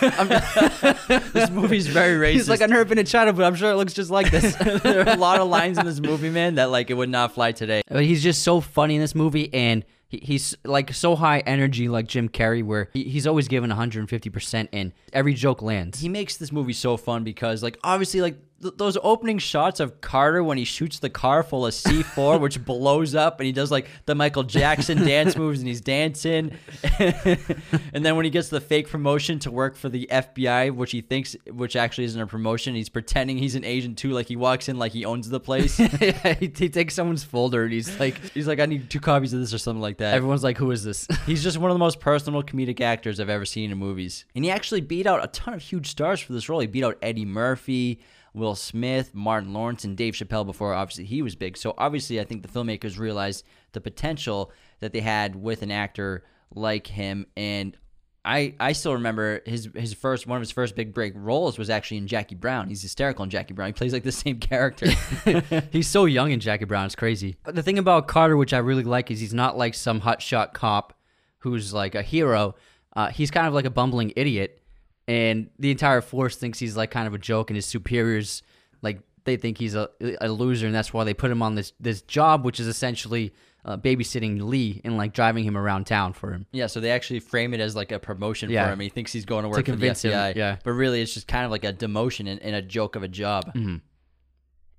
[1.32, 2.32] This movie's very racist.
[2.34, 4.54] he's like, "I've never been to China, but I'm sure it looks just like this."
[4.82, 7.32] there are a lot of lines in this movie, man, that like it would not
[7.32, 7.82] fly today.
[7.88, 11.88] But he's just so funny in this movie, and he, he's like so high energy,
[11.88, 16.00] like Jim Carrey, where he, he's always given 150 percent, and every joke lands.
[16.00, 20.00] he makes this movie so fun because like obviously like th- those opening shots of
[20.00, 23.70] Carter when he shoots the car full of C4 which blows up and he does
[23.70, 26.52] like the Michael Jackson dance moves and he's dancing
[26.98, 31.00] and then when he gets the fake promotion to work for the FBI which he
[31.00, 34.68] thinks which actually isn't a promotion he's pretending he's an agent too like he walks
[34.68, 38.18] in like he owns the place yeah, he, he takes someone's folder and he's like,
[38.32, 40.70] he's like I need two copies of this or something like that everyone's like, "Who
[40.70, 43.78] is this?" He's just one of the most personal comedic actors I've ever seen in
[43.78, 44.24] movies.
[44.34, 46.60] And he actually beat out a ton of huge stars for this role.
[46.60, 48.00] He beat out Eddie Murphy,
[48.36, 51.56] Will Smith, Martin Lawrence, and Dave Chappelle before obviously he was big.
[51.56, 56.24] So obviously I think the filmmakers realized the potential that they had with an actor
[56.54, 57.76] like him and
[58.26, 61.70] I, I still remember his his first one of his first big break roles was
[61.70, 62.68] actually in Jackie Brown.
[62.68, 63.68] He's hysterical in Jackie Brown.
[63.68, 64.90] He plays like the same character.
[65.70, 66.86] he's so young in Jackie Brown.
[66.86, 67.36] It's crazy.
[67.44, 70.54] But the thing about Carter, which I really like, is he's not like some hotshot
[70.54, 70.98] cop
[71.38, 72.56] who's like a hero.
[72.96, 74.60] Uh, he's kind of like a bumbling idiot,
[75.08, 78.42] and the entire force thinks he's like kind of a joke, and his superiors
[78.82, 79.88] like they think he's a,
[80.20, 83.34] a loser, and that's why they put him on this this job, which is essentially
[83.64, 86.46] uh, babysitting Lee and like driving him around town for him.
[86.52, 88.66] Yeah, so they actually frame it as like a promotion Yeah.
[88.66, 88.80] for him.
[88.80, 90.36] He thinks he's going to work convince for him, the FBI.
[90.36, 90.56] yeah.
[90.62, 93.08] But really, it's just kind of like a demotion and, and a joke of a
[93.08, 93.52] job.
[93.54, 93.80] Mhm.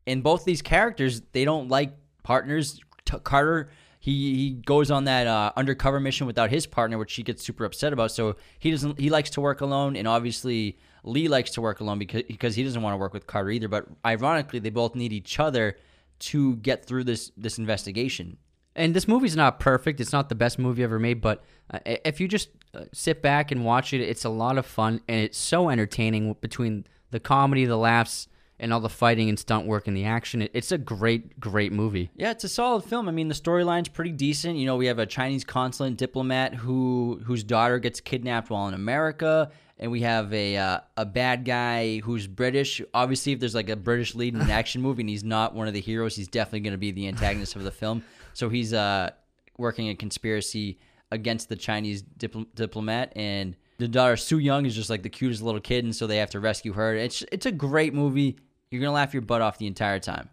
[0.05, 1.91] And both these characters, they don't like
[2.23, 2.79] partners.
[3.05, 3.69] T- Carter,
[4.07, 7.65] he, he goes on that uh, undercover mission without his partner, which he gets super
[7.65, 8.09] upset about.
[8.09, 8.97] So he doesn't.
[8.97, 12.63] He likes to work alone, and obviously Lee likes to work alone because because he
[12.63, 13.67] doesn't want to work with Carter either.
[13.67, 15.75] But ironically, they both need each other
[16.19, 18.37] to get through this this investigation.
[18.77, 19.99] And this movie's not perfect.
[19.99, 23.51] It's not the best movie ever made, but uh, if you just uh, sit back
[23.51, 27.65] and watch it, it's a lot of fun and it's so entertaining between the comedy,
[27.65, 30.47] the laughs, and all the fighting and stunt work and the action.
[30.53, 32.09] It's a great, great movie.
[32.15, 33.07] Yeah, it's a solid film.
[33.07, 34.57] I mean, the storyline's pretty decent.
[34.57, 38.73] You know, we have a Chinese consulate diplomat who whose daughter gets kidnapped while in
[38.73, 42.81] America, and we have a uh, a bad guy who's British.
[42.93, 45.67] Obviously, if there's like a British lead in an action movie and he's not one
[45.67, 48.03] of the heroes, he's definitely going to be the antagonist of the film.
[48.33, 49.11] So he's uh,
[49.57, 50.79] working a conspiracy
[51.11, 53.55] against the Chinese dipl- diplomat and.
[53.79, 56.31] The daughter Soo Yung is just like the cutest little kid, and so they have
[56.31, 56.95] to rescue her.
[56.95, 58.39] It's it's a great movie.
[58.69, 60.29] You're gonna laugh your butt off the entire time.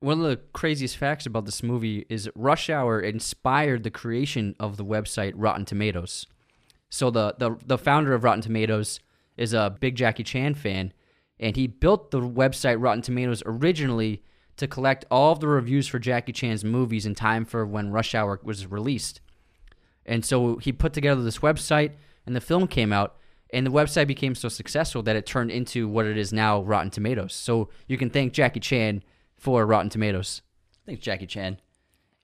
[0.00, 4.76] One of the craziest facts about this movie is Rush Hour inspired the creation of
[4.76, 6.26] the website Rotten Tomatoes.
[6.90, 9.00] So the the, the founder of Rotten Tomatoes
[9.36, 10.92] is a big Jackie Chan fan,
[11.40, 14.22] and he built the website Rotten Tomatoes originally
[14.56, 18.14] to collect all of the reviews for Jackie Chan's movies in time for when Rush
[18.14, 19.20] Hour was released.
[20.06, 21.92] And so he put together this website,
[22.26, 23.16] and the film came out,
[23.52, 26.90] and the website became so successful that it turned into what it is now, Rotten
[26.90, 27.34] Tomatoes.
[27.34, 29.02] So you can thank Jackie Chan
[29.36, 30.42] for Rotten Tomatoes.
[30.86, 31.58] Thanks, Jackie Chan.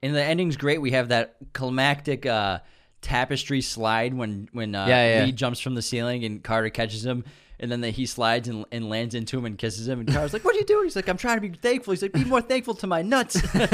[0.03, 0.81] And the ending's great.
[0.81, 2.61] We have that climactic uh,
[3.03, 5.25] tapestry slide when when uh, Yeah, yeah.
[5.25, 7.25] Lee jumps from the ceiling and Carter catches him,
[7.61, 10.01] and then the, he slides and, and lands into him and kisses him.
[10.01, 12.01] And Carter's like, "What are you doing?" He's like, "I'm trying to be thankful." He's
[12.03, 13.71] like, "Be more thankful to my nuts." and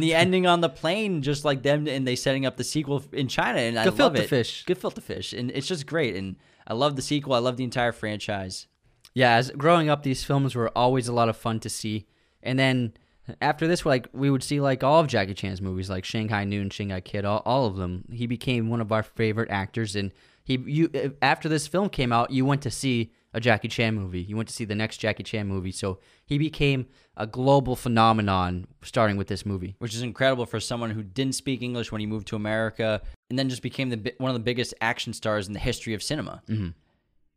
[0.00, 3.26] the ending on the plane, just like them, and they setting up the sequel in
[3.26, 4.28] China, and I love Gefilte it.
[4.28, 4.64] fish.
[4.64, 6.14] Gefilte fish, and it's just great.
[6.14, 7.34] And I love the sequel.
[7.34, 8.68] I love the entire franchise.
[9.12, 12.06] Yeah, as growing up, these films were always a lot of fun to see.
[12.44, 12.94] And then
[13.40, 16.70] after this, like we would see like all of Jackie Chan's movies, like Shanghai Noon,
[16.70, 18.04] Shanghai Kid, all, all of them.
[18.12, 20.12] He became one of our favorite actors, and
[20.44, 23.94] he you uh, after this film came out, you went to see a Jackie Chan
[23.94, 24.20] movie.
[24.20, 28.66] You went to see the next Jackie Chan movie, so he became a global phenomenon
[28.82, 29.76] starting with this movie.
[29.78, 33.00] which is incredible for someone who didn't speak English when he moved to America,
[33.30, 36.02] and then just became the one of the biggest action stars in the history of
[36.02, 36.42] cinema.
[36.48, 36.68] Mm-hmm.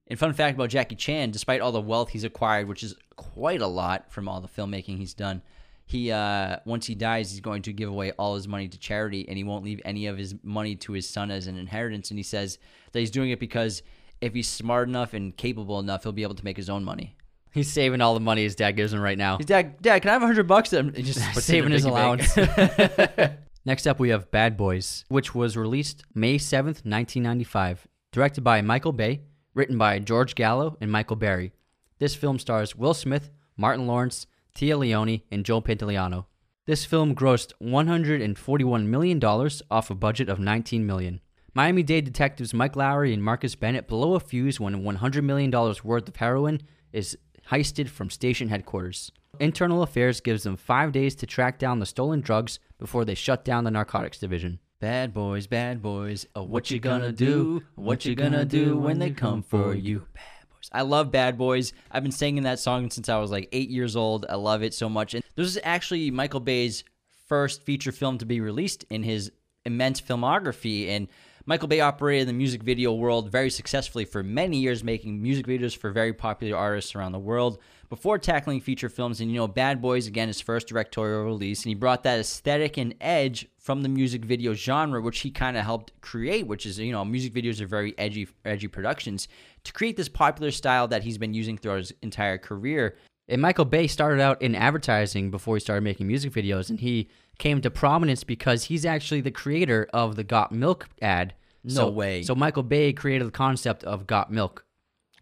[0.07, 3.61] And fun fact about Jackie Chan: despite all the wealth he's acquired, which is quite
[3.61, 5.41] a lot from all the filmmaking he's done,
[5.85, 9.27] he uh, once he dies, he's going to give away all his money to charity,
[9.27, 12.09] and he won't leave any of his money to his son as an inheritance.
[12.09, 12.57] And he says
[12.91, 13.83] that he's doing it because
[14.19, 17.15] if he's smart enough and capable enough, he'll be able to make his own money.
[17.51, 19.37] He's saving all the money his dad gives him right now.
[19.37, 20.73] He's dad, dad, can I have a hundred bucks?
[20.73, 22.35] And just saving his allowance.
[23.65, 27.87] Next up, we have Bad Boys, which was released May 7th, 1995.
[28.11, 29.21] Directed by Michael Bay,
[29.53, 31.53] written by George Gallo and Michael Barrie.
[31.97, 36.25] This film stars Will Smith, Martin Lawrence, Téa Leoni, and Joe Pantoliano.
[36.65, 39.23] This film grossed $141 million
[39.69, 41.19] off a budget of 19 million.
[41.53, 45.51] Miami Dade detectives Mike Lowrey and Marcus Burnett blow a fuse when $100 million
[45.83, 47.17] worth of heroin is
[47.51, 49.11] heisted from station headquarters.
[49.39, 53.45] Internal Affairs gives them five days to track down the stolen drugs before they shut
[53.45, 54.59] down the narcotics division.
[54.79, 56.25] Bad boys, bad boys.
[56.35, 57.63] Oh, what you gonna do?
[57.75, 60.07] What you gonna do when they come for you?
[60.13, 60.34] Bad
[60.71, 61.73] I love Bad Boys.
[61.91, 64.25] I've been singing that song since I was like eight years old.
[64.29, 65.13] I love it so much.
[65.13, 66.83] And this is actually Michael Bay's
[67.27, 69.31] first feature film to be released in his
[69.65, 70.89] immense filmography.
[70.89, 71.07] And
[71.47, 75.45] Michael Bay operated in the music video world very successfully for many years, making music
[75.45, 79.21] videos for very popular artists around the world before tackling feature films.
[79.21, 81.63] And you know, Bad Boys, again, his first directorial release.
[81.63, 85.55] And he brought that aesthetic and edge from the music video genre, which he kind
[85.55, 89.27] of helped create, which is, you know, music videos are very edgy, edgy productions,
[89.65, 92.97] to create this popular style that he's been using throughout his entire career.
[93.27, 97.09] And Michael Bay started out in advertising before he started making music videos, and he
[97.39, 101.33] came to prominence because he's actually the creator of the Got Milk ad.
[101.63, 102.21] No so, way.
[102.21, 104.65] So Michael Bay created the concept of Got Milk.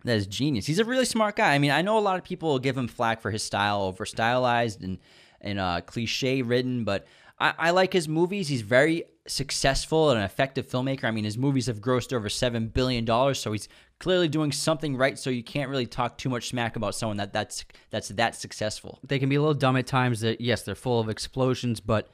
[0.03, 0.65] That is genius.
[0.65, 1.53] He's a really smart guy.
[1.53, 4.05] I mean, I know a lot of people give him flack for his style, over
[4.05, 4.99] stylized and
[5.39, 7.05] and uh, cliche written, but
[7.39, 8.47] I, I like his movies.
[8.47, 11.05] He's very successful and an effective filmmaker.
[11.05, 14.97] I mean, his movies have grossed over seven billion dollars, so he's clearly doing something
[14.97, 15.17] right.
[15.17, 18.99] So you can't really talk too much smack about someone that that's that's that successful.
[19.07, 20.21] They can be a little dumb at times.
[20.21, 22.09] That yes, they're full of explosions, but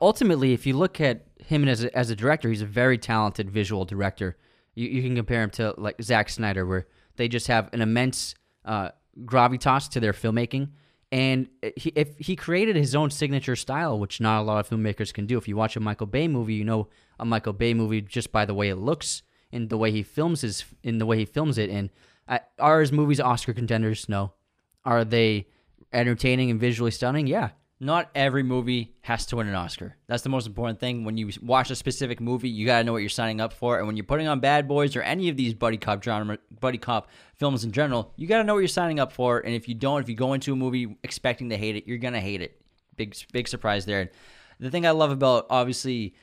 [0.00, 3.50] ultimately, if you look at him as a, as a director, he's a very talented
[3.50, 4.36] visual director.
[4.74, 8.34] You, you can compare him to like Zack Snyder, where they just have an immense
[8.64, 8.90] uh,
[9.24, 10.70] gravitas to their filmmaking.
[11.12, 15.12] And he, if he created his own signature style, which not a lot of filmmakers
[15.12, 15.36] can do.
[15.36, 16.88] If you watch a Michael Bay movie, you know
[17.20, 19.22] a Michael Bay movie just by the way it looks
[19.52, 21.68] and the way he films his in the way he films it.
[21.68, 21.90] And
[22.26, 24.08] uh, are his movies Oscar contenders?
[24.08, 24.32] No.
[24.86, 25.48] Are they
[25.92, 27.26] entertaining and visually stunning?
[27.26, 27.50] Yeah.
[27.82, 29.96] Not every movie has to win an Oscar.
[30.06, 31.04] That's the most important thing.
[31.04, 33.78] When you watch a specific movie, you got to know what you're signing up for.
[33.78, 36.78] And when you're putting on Bad Boys or any of these buddy cop genre, buddy
[36.78, 39.40] cop films in general, you got to know what you're signing up for.
[39.40, 41.98] And if you don't, if you go into a movie expecting to hate it, you're
[41.98, 42.62] gonna hate it.
[42.94, 44.12] Big, big surprise there.
[44.60, 46.14] the thing I love about obviously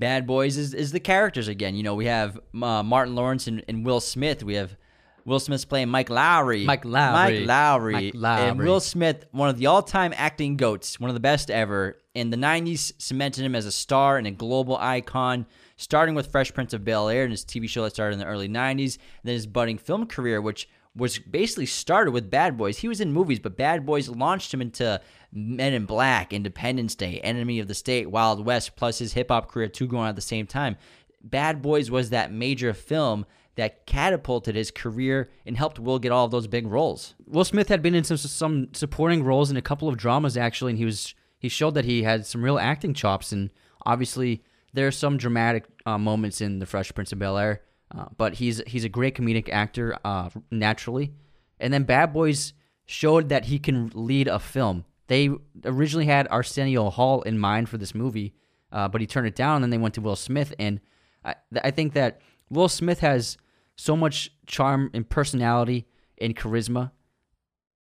[0.00, 1.76] Bad Boys is is the characters again.
[1.76, 4.42] You know, we have uh, Martin Lawrence and, and Will Smith.
[4.42, 4.76] We have
[5.24, 6.64] Will Smith's playing Mike Lowrey.
[6.64, 7.12] Mike Lowrey.
[7.12, 7.92] Mike Lowrey.
[7.92, 8.50] Mike Lowrey.
[8.50, 11.96] And Will Smith, one of the all-time acting goats, one of the best ever.
[12.14, 16.52] In the 90s, cemented him as a star and a global icon, starting with Fresh
[16.54, 19.46] Prince of Bel-Air and his TV show that started in the early 90s, then his
[19.46, 22.78] budding film career, which was basically started with Bad Boys.
[22.78, 25.00] He was in movies, but Bad Boys launched him into
[25.32, 29.50] Men in Black, Independence Day, Enemy of the State, Wild West, plus his hip hop
[29.50, 30.76] career too going on at the same time.
[31.20, 36.24] Bad Boys was that major film that catapulted his career and helped Will get all
[36.24, 37.14] of those big roles.
[37.26, 40.72] Will Smith had been in some some supporting roles in a couple of dramas actually,
[40.72, 43.30] and he was he showed that he had some real acting chops.
[43.30, 43.50] And
[43.84, 47.62] obviously, there are some dramatic uh, moments in The Fresh Prince of Bel Air,
[47.94, 51.12] uh, but he's he's a great comedic actor uh, naturally.
[51.60, 52.54] And then Bad Boys
[52.86, 54.84] showed that he can lead a film.
[55.06, 55.30] They
[55.64, 58.34] originally had Arsenio Hall in mind for this movie,
[58.72, 59.56] uh, but he turned it down.
[59.56, 60.80] And then they went to Will Smith, and
[61.24, 63.36] I, I think that Will Smith has
[63.76, 65.86] so much charm and personality
[66.20, 66.90] and charisma.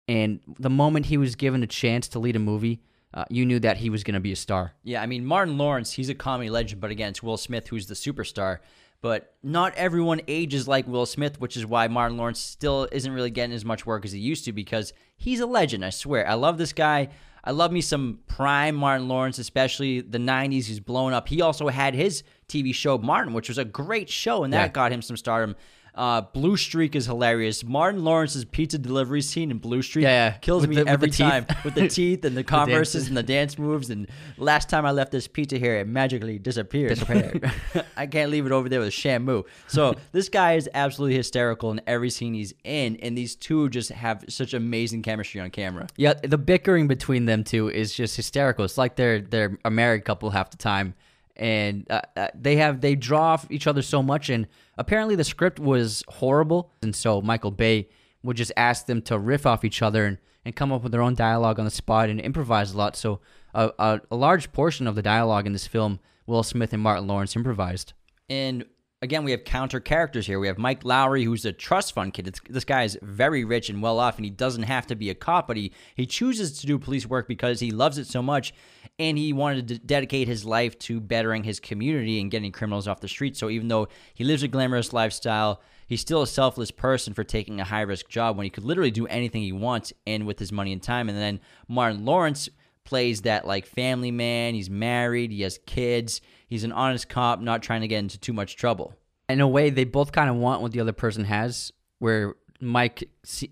[0.08, 2.82] And the moment he was given a chance to lead a movie,
[3.14, 4.74] uh, you knew that he was going to be a star.
[4.84, 7.88] Yeah, I mean Martin Lawrence, he's a comedy legend, but again, it's Will Smith who's
[7.88, 8.60] the superstar.
[9.00, 13.30] But not everyone ages like Will Smith, which is why Martin Lawrence still isn't really
[13.30, 16.28] getting as much work as he used to because he's a legend, I swear.
[16.28, 17.10] I love this guy.
[17.44, 20.66] I love me some prime Martin Lawrence, especially the 90s.
[20.66, 21.28] He's blown up.
[21.30, 24.68] He also had his TV show, Martin, which was a great show, and that Yeah.
[24.70, 25.56] got him some stardom.
[25.98, 27.64] Uh, Blue Streak is hilarious.
[27.64, 30.32] Martin Lawrence's pizza delivery scene in Blue Streak Yeah, yeah.
[30.38, 33.08] kills With me the- every time with the teeth and the converses dances.
[33.08, 33.90] and the dance moves.
[33.90, 34.08] And
[34.38, 36.90] last time I left this pizza here, it magically disappeared.
[36.90, 37.52] Disappeared.
[37.98, 39.44] I can't leave it over there with Shamu.
[39.68, 43.90] So this guy is absolutely hysterical in every scene he's in, and these two just
[43.90, 45.88] have such amazing chemistry on camera.
[45.98, 48.64] Yeah, the bickering between them two is just hysterical.
[48.66, 50.94] It's like they're they're a married couple half the time,
[51.38, 54.30] and uh, uh, they have they draw off each other so much.
[54.30, 54.48] And
[54.78, 57.88] apparently the script was horrible, and so Michael Bay
[58.24, 61.02] would just ask them to riff off each other and, and come up with their
[61.02, 62.96] own dialogue on the spot and improvise a lot.
[62.96, 63.22] So
[63.54, 67.08] a, a, a large portion of the dialogue in this film, Will Smith and Martin
[67.08, 67.94] Lawrence improvised.
[68.30, 68.66] And
[69.02, 70.40] again, we have counter characters here.
[70.40, 72.28] We have Mike Lowrey, who's a trust fund kid.
[72.28, 75.10] It's, this guy is very rich and well off, and he doesn't have to be
[75.10, 78.22] a cop, but he, he chooses to do police work because he loves it so
[78.22, 78.54] much,
[79.00, 83.00] and he wanted to dedicate his life to bettering his community and getting criminals off
[83.00, 83.38] the street.
[83.38, 87.60] So even though he lives a glamorous lifestyle, he's still a selfless person for taking
[87.60, 90.52] a high risk job when he could literally do anything he wants and with his
[90.52, 91.10] money and time.
[91.10, 92.50] And then Martin Lawrence
[92.86, 94.56] plays that like family man.
[94.56, 98.34] He's married, he has kids, he's an honest cop, not trying to get into too
[98.34, 98.94] much trouble.
[99.30, 103.04] in a way they both kind of want what the other person has where mike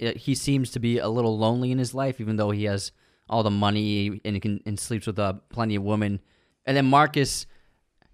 [0.02, 2.92] uh, he seems to be a little lonely in his life even though he has
[3.30, 6.22] all the money and can and sleeps with uh, plenty of women.
[6.66, 7.46] And then marcus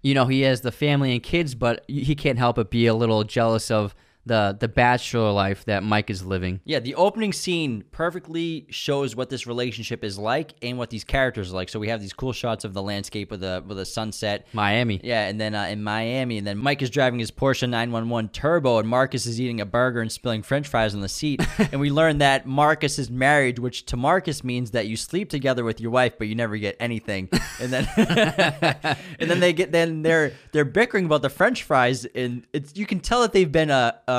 [0.02, 2.94] you know he has the family and kids but he can't help but be a
[2.94, 3.94] little jealous of
[4.26, 9.30] the the bachelor life that mike is living Yeah, the opening scene perfectly shows what
[9.30, 11.68] this relationship is like and what these characters are like.
[11.68, 14.46] So we have these cool shots of the landscape with a with a sunset.
[14.52, 18.30] miami Yeah, and then uh, in Miami, and then Mike is driving his Porsche 911
[18.30, 21.42] Turbo, and Marcus is eating a burger and spilling French fries on the seat.
[21.58, 25.64] and we learn that Marcus is married, which to Marcus means that you sleep together
[25.64, 27.28] with your wife, but you never get anything.
[27.60, 27.88] And then,
[29.18, 32.86] and then they get then they're they're bickering about the French fries, and it's you
[32.86, 34.00] can tell that they've been a.
[34.06, 34.11] a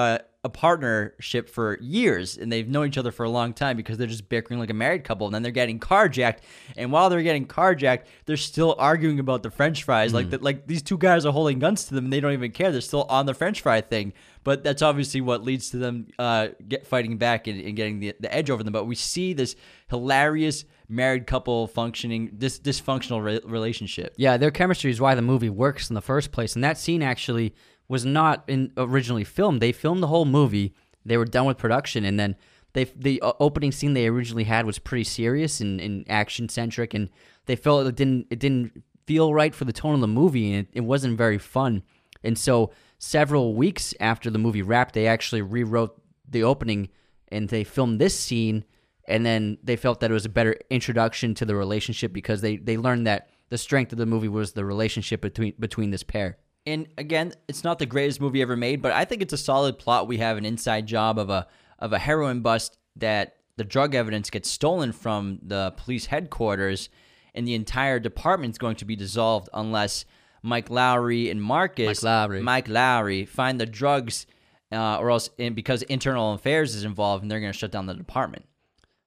[0.45, 4.08] a partnership for years and they've known each other for a long time because they're
[4.08, 6.39] just bickering like a married couple and then they're getting carjacked.
[6.75, 10.13] And while they're getting carjacked they're still arguing about the french fries.
[10.13, 12.51] Like that like these two guys are holding guns to them and they don't even
[12.51, 12.73] care.
[12.73, 14.12] They're still on the french fry thing.
[14.43, 18.13] But that's obviously what leads to them uh, get fighting back and, and getting the,
[18.19, 18.73] the edge over them.
[18.73, 19.56] But we see this
[19.89, 24.13] hilarious married couple functioning this dysfunctional re- relationship.
[24.17, 26.56] Yeah, their chemistry is why the movie works in the first place.
[26.56, 27.56] And that scene actually
[27.93, 29.62] was not in, originally filmed.
[29.62, 30.73] They filmed the whole movie.
[31.06, 32.36] They were done with production, and then
[32.73, 36.93] they the uh, opening scene they originally had was pretty serious and, and action centric,
[36.93, 37.10] and
[37.45, 40.67] they felt it didn't it didn't feel right for the tone of the movie, and
[40.67, 41.84] it, it wasn't very fun.
[42.23, 46.89] And so several weeks after the movie wrapped, they actually rewrote the opening
[47.27, 48.63] and they filmed this scene
[49.08, 52.55] and then they felt that it was a better introduction to the relationship because they
[52.55, 56.38] they learned that the strength of the movie was the relationship between between this pair.
[56.66, 59.78] And again, it's not the greatest movie ever made, but I think it's a solid
[59.78, 60.07] plot.
[60.07, 61.47] We have an inside job of a
[61.80, 66.89] of a heroin bust that the drug evidence gets stolen from the police headquarters,
[67.36, 70.05] and the entire department is going to be dissolved unless
[70.41, 72.41] Mike Lowrey and Marcus Mike Lowrey.
[72.41, 74.26] Mike Lowrey find the drugs,
[74.72, 77.86] uh, or else and because internal affairs is involved, and they're going to shut down
[77.86, 78.45] the department.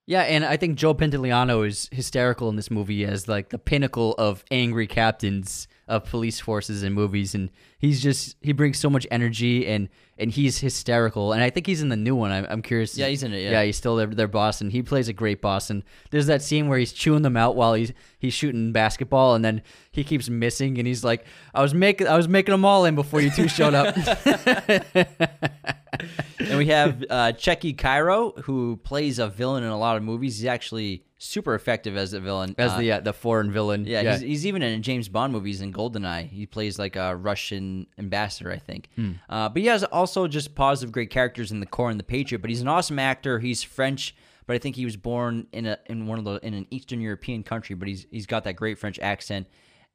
[0.07, 4.15] Yeah, and I think Joe Pantoliano is hysterical in this movie as like the pinnacle
[4.19, 9.07] of angry captains of police forces in movies, and he's just he brings so much
[9.11, 11.33] energy and and he's hysterical.
[11.33, 12.33] And I think he's in the new one.
[12.33, 12.97] I'm, I'm curious.
[12.97, 13.51] Yeah, he's in it, yeah.
[13.53, 15.71] yeah, he's still their, their boss, and he plays a great boss.
[15.71, 19.45] And there's that scene where he's chewing them out while he's he's shooting basketball, and
[19.45, 19.63] then
[19.93, 21.25] he keeps missing, and he's like,
[21.55, 23.97] "I was making I was making them all in before you two showed up."
[26.41, 30.39] and we have uh, Tchéky Karyo, who plays a villain in a lot of movies.
[30.39, 32.55] He's actually super effective as a villain.
[32.59, 33.85] as Uh, the uh, the foreign villain.
[33.87, 36.29] yeah, He's, he's even in James Bond movies in Goldeneye.
[36.29, 38.89] He plays like a Russian ambassador, I think.
[39.29, 42.41] Uh, but he has also just positive, great characters in The Core and The Patriot.
[42.41, 43.39] But he's an awesome actor.
[43.39, 44.15] He's French,
[44.47, 47.01] but I think he was born in a in one of the in an Eastern
[47.01, 47.75] European country.
[47.75, 49.47] But he's he's got that great French accent,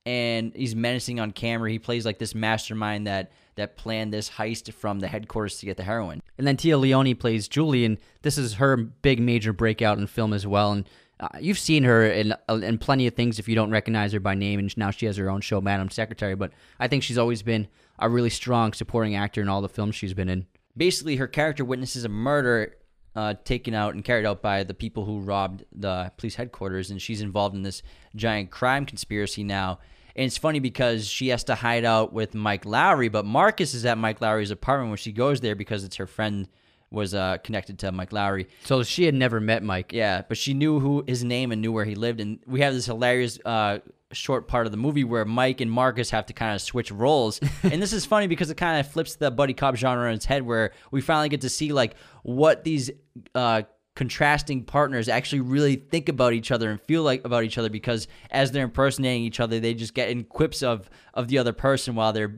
[0.05, 1.69] and he's menacing on camera.
[1.69, 5.77] He plays like this mastermind that that planned this heist from the headquarters to get
[5.77, 6.21] the heroin.
[6.37, 10.33] And then Téa Leoni plays Julie, and this is her big major breakout in film
[10.33, 10.71] as well.
[10.71, 10.87] And
[11.21, 14.19] uh, you've seen her in uh, in plenty of things if you don't recognize her
[14.19, 14.59] by name.
[14.59, 16.35] And now she has her own show, Madam Secretary.
[16.35, 17.67] But I think she's always been
[17.99, 20.47] a really strong supporting actor in all the films she's been in.
[20.75, 22.75] basically her character witnesses a murder
[23.15, 27.01] uh, taken out and carried out by the people who robbed the police headquarters and
[27.01, 27.83] she's involved in this
[28.15, 29.79] giant crime conspiracy now
[30.15, 33.85] and it's funny because she has to hide out with mike lowrey but marcus is
[33.85, 36.47] at mike lowrey's apartment when she goes there because it's her friend
[36.91, 38.47] was uh, connected to mike lowrey.
[38.63, 39.93] So she had never met Mike.
[39.93, 42.73] yeah, but she knew who his name and knew where he lived, and we have
[42.73, 43.79] this hilarious uh,
[44.11, 47.39] short part of the movie where Mike and Marcus have to kind of switch roles,
[47.63, 50.25] and this is funny because it kind of flips the buddy cop genre on its
[50.25, 52.91] head, where we finally get to see like what these
[53.33, 53.61] uh,
[53.95, 58.07] contrasting partners actually really think about each other and feel like about each other because
[58.31, 61.95] as they're impersonating each other, they just get in quips of of the other person
[61.95, 62.33] while they're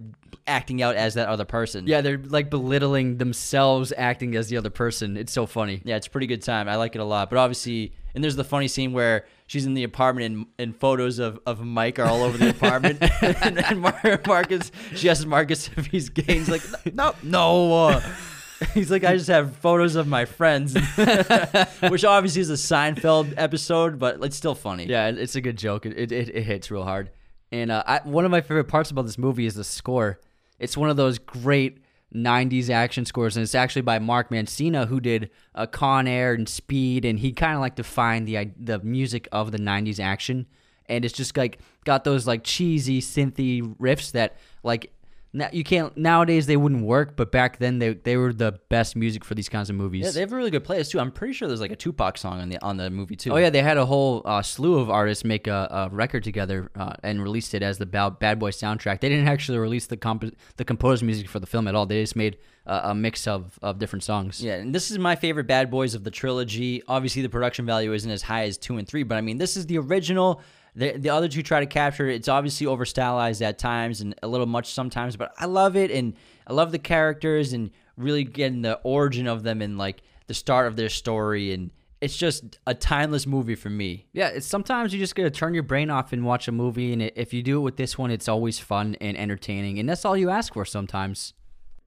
[0.47, 1.87] acting out as that other person.
[1.87, 5.17] Yeah, they're like belittling themselves, acting as the other person.
[5.17, 5.81] It's so funny.
[5.83, 6.67] Yeah, it's a pretty good time.
[6.67, 7.29] I like it a lot.
[7.29, 11.19] But obviously, and there's the funny scene where she's in the apartment and, and photos
[11.19, 12.99] of, of Mike are all over the apartment.
[13.21, 16.39] and, and Mar- Marcus, she asks Marcus if he's gay.
[16.39, 16.63] He's like,
[16.93, 17.87] no, no.
[17.87, 18.01] uh."
[18.73, 20.73] He's like, I just have photos of my friends,
[21.89, 24.85] which obviously is a Seinfeld episode, but it's still funny.
[24.85, 25.85] Yeah, it's a good joke.
[25.85, 27.09] It it, it hits real hard.
[27.51, 30.19] And uh, I, one of my favorite parts about this movie is the score.
[30.59, 31.79] It's one of those great
[32.13, 36.47] '90s action scores, and it's actually by Mark Mancina, who did uh, Con Air and
[36.47, 40.45] Speed, and he kind of like defined the the music of the '90s action.
[40.87, 44.91] And it's just like got those like cheesy synthy riffs that like
[45.35, 48.95] now you can't nowadays they wouldn't work, but back then they they were the best
[48.95, 50.05] music for these kinds of movies.
[50.05, 50.99] Yeah, they have a really good playlist too.
[50.99, 53.31] I'm pretty sure there's like a Tupac song on the on the movie too.
[53.31, 56.69] Oh yeah, they had a whole uh, slew of artists make a, a record together
[56.75, 58.99] uh, and released it as the Bad, Bad Boy soundtrack.
[58.99, 61.87] They didn't actually release the comp- the composed music for the film at all.
[61.87, 64.41] They just made uh, a mix of, of different songs.
[64.41, 66.83] Yeah, and this is my favorite Bad Boys of the trilogy.
[66.87, 69.57] Obviously, the production value isn't as high as two and three, but I mean, this
[69.57, 70.41] is the original.
[70.75, 72.15] The, the other two try to capture it.
[72.15, 75.91] It's obviously over stylized at times and a little much sometimes, but I love it
[75.91, 76.15] and
[76.47, 80.67] I love the characters and really getting the origin of them and like the start
[80.67, 81.53] of their story.
[81.53, 81.71] And
[82.01, 84.07] it's just a timeless movie for me.
[84.13, 87.01] Yeah, it's sometimes you just gotta turn your brain off and watch a movie, and
[87.01, 90.17] if you do it with this one, it's always fun and entertaining, and that's all
[90.17, 91.33] you ask for sometimes.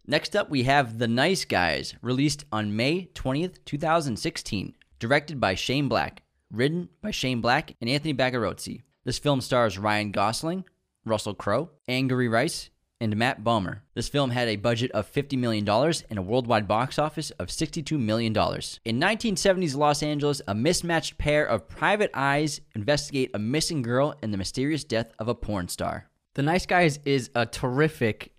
[0.06, 4.74] Next up, we have The Nice Guys, released on May 20th, 2016.
[4.98, 6.22] Directed by Shane Black.
[6.56, 8.80] Written by Shane Black and Anthony Bagarozzi.
[9.04, 10.64] This film stars Ryan Gosling,
[11.04, 13.80] Russell Crowe, Angourie Rice, and Matt Bomer.
[13.94, 18.00] This film had a budget of $50 million and a worldwide box office of $62
[18.00, 18.32] million.
[18.84, 24.32] In 1970s Los Angeles, a mismatched pair of private eyes investigate a missing girl and
[24.32, 26.08] the mysterious death of a porn star.
[26.34, 28.32] The Nice Guys is a terrific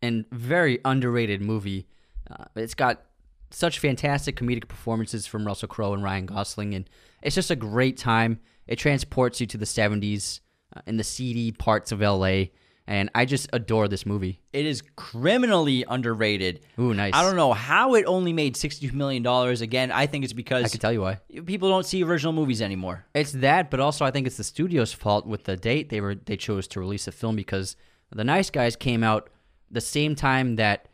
[0.00, 1.88] and very underrated movie.
[2.30, 3.02] Uh, it's got
[3.50, 6.88] such fantastic comedic performances from Russell Crowe and Ryan Gosling, and
[7.24, 8.38] it's just a great time.
[8.66, 10.40] It transports you to the 70s
[10.76, 12.44] uh, in the seedy parts of LA,
[12.86, 14.40] and I just adore this movie.
[14.52, 16.60] It is criminally underrated.
[16.78, 17.14] Ooh, nice.
[17.14, 19.26] I don't know how it only made $62 million.
[19.26, 21.18] Again, I think it's because I can tell you why.
[21.46, 23.06] people don't see original movies anymore.
[23.14, 26.14] It's that, but also I think it's the studio's fault with the date they were
[26.14, 27.76] they chose to release the film because
[28.10, 29.30] the Nice Guys came out
[29.70, 30.88] the same time that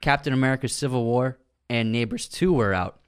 [0.00, 1.38] Captain America: Civil War
[1.70, 3.00] and Neighbors Two were out,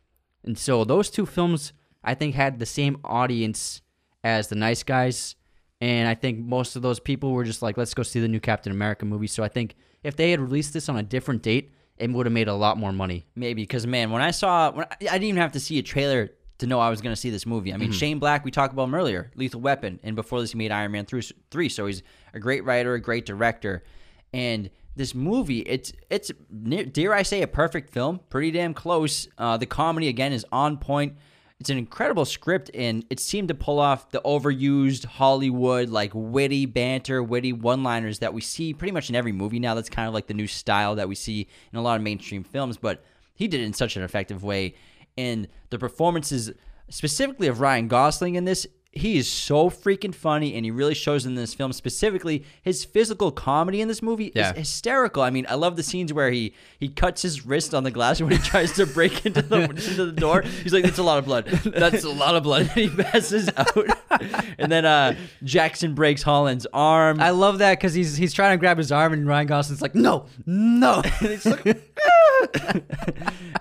[0.45, 1.73] and so those two films
[2.07, 3.83] I think had the same audience
[4.25, 5.37] as the Nice Guys,
[5.81, 8.41] and I think most of those people were just like, let's go see the new
[8.41, 9.27] Captain America movie.
[9.27, 12.33] So I think if they had released this on a different date, it would have
[12.33, 13.27] made a lot more money.
[13.35, 15.83] Maybe because man, when I saw, when I, I didn't even have to see a
[15.83, 17.75] trailer to know I was going to see this movie.
[17.75, 20.59] I mean, Shane Black, we talked about him earlier, Lethal Weapon, and before this, he
[20.59, 21.69] made Iron Man three.
[21.69, 22.03] So he's
[22.33, 23.85] a great writer, a great director,
[24.33, 28.21] and this movie, it's it's near, dare I say, a perfect film.
[28.31, 29.29] Pretty damn close.
[29.37, 31.17] Uh, the comedy again is on point.
[31.59, 36.67] It's an incredible script, and it seemed to pull off the overused Hollywood like witty
[36.67, 39.75] banter, witty one-liners that we see pretty much in every movie now.
[39.75, 42.45] That's kind of like the new style that we see in a lot of mainstream
[42.45, 43.03] films, but
[43.35, 44.75] he did it in such an effective way,
[45.17, 46.53] and the performances
[46.91, 51.27] specifically of Ryan Gosling in this he is so freaking funny and he really shows
[51.27, 51.73] in this film.
[51.73, 54.53] Specifically his physical comedy in this movie Yeah.
[54.53, 55.23] is hysterical.
[55.23, 58.21] I mean i love the scenes where he he cuts his wrist on the glass
[58.23, 60.43] when he tries to break into the into the door.
[60.43, 61.47] He's like that's a lot of blood.
[61.47, 62.71] That's a lot of blood.
[62.77, 63.77] And he passes out.
[64.59, 67.21] And then uh jackson breaks holland's arm.
[67.21, 69.95] I love that because he's he's trying to grab his arm and Ryan Gosling's like,
[69.95, 71.03] no, no.
[71.21, 71.83] And like,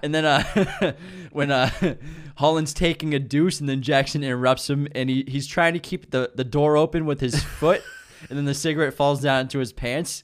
[0.01, 0.93] and then uh
[1.31, 1.69] when uh
[2.35, 6.11] Holland's taking a deuce and then Jackson interrupts him and he, he's trying to keep
[6.11, 7.81] the, the door open with his foot
[8.29, 10.23] and then the cigarette falls down into his pants.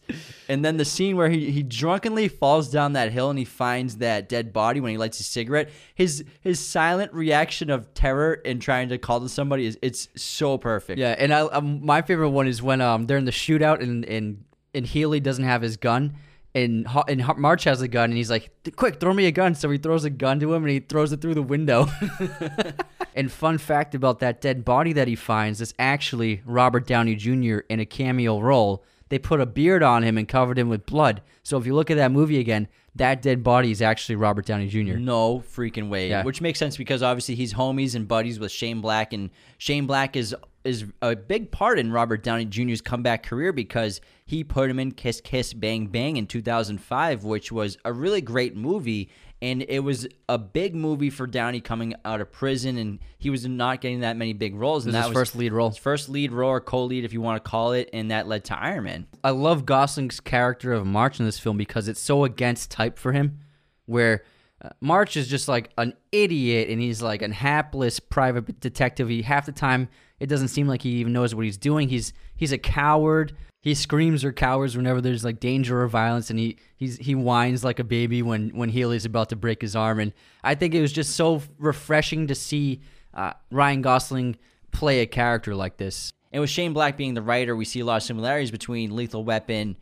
[0.49, 3.97] And then the scene where he, he drunkenly falls down that hill and he finds
[3.97, 5.69] that dead body when he lights his cigarette.
[5.93, 10.57] His his silent reaction of terror and trying to call to somebody is it's so
[10.57, 10.99] perfect.
[10.99, 14.05] yeah, and I um, my favorite one is when um they're in the shootout and
[14.05, 14.43] and
[14.73, 16.15] and Healy doesn't have his gun.
[16.53, 19.69] And, and March has a gun, and he's like, "Quick, throw me a gun!" So
[19.69, 21.87] he throws a gun to him, and he throws it through the window.
[23.15, 27.59] and fun fact about that dead body that he finds is actually Robert Downey Jr.
[27.69, 28.83] in a cameo role.
[29.09, 31.21] They put a beard on him and covered him with blood.
[31.43, 34.67] So if you look at that movie again, that dead body is actually Robert Downey
[34.67, 34.97] Jr.
[34.97, 36.09] No freaking way.
[36.09, 36.23] Yeah.
[36.23, 40.15] Which makes sense because obviously he's homies and buddies with Shane Black, and Shane Black
[40.15, 44.79] is is a big part in Robert Downey Jr.'s comeback career because he put him
[44.79, 49.09] in Kiss Kiss Bang Bang in 2005, which was a really great movie.
[49.41, 53.45] And it was a big movie for Downey coming out of prison, and he was
[53.47, 54.85] not getting that many big roles.
[54.85, 55.69] And was that his first lead role.
[55.69, 58.43] His first lead role or co-lead, if you want to call it, and that led
[58.45, 59.07] to Iron Man.
[59.23, 63.13] I love Gosling's character of March in this film because it's so against type for
[63.13, 63.39] him,
[63.87, 64.23] where
[64.63, 69.09] uh, March is just like an idiot and he's like an hapless private detective.
[69.09, 69.89] He half the time
[70.21, 71.89] it doesn't seem like he even knows what he's doing.
[71.89, 73.35] He's he's a coward.
[73.59, 77.63] He screams or cowers whenever there's like danger or violence, and he he's he whines
[77.63, 79.99] like a baby when when Healy's about to break his arm.
[79.99, 80.13] And
[80.43, 82.81] I think it was just so refreshing to see
[83.15, 84.37] uh, Ryan Gosling
[84.71, 86.13] play a character like this.
[86.31, 89.23] And with Shane Black being the writer, we see a lot of similarities between Lethal
[89.23, 89.75] Weapon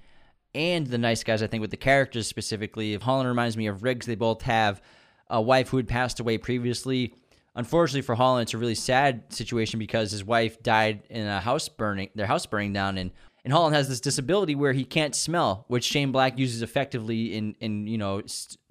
[0.56, 2.94] and The Nice Guys, I think, with the characters specifically.
[2.94, 4.82] If Holland reminds me of Riggs, they both have
[5.30, 7.14] a wife who had passed away previously.
[7.60, 11.68] Unfortunately for Holland, it's a really sad situation because his wife died in a house
[11.68, 13.12] burning, their house burning down, and
[13.44, 17.58] and Holland has this disability where he can't smell, which Shane Black uses effectively in
[17.60, 18.22] in you know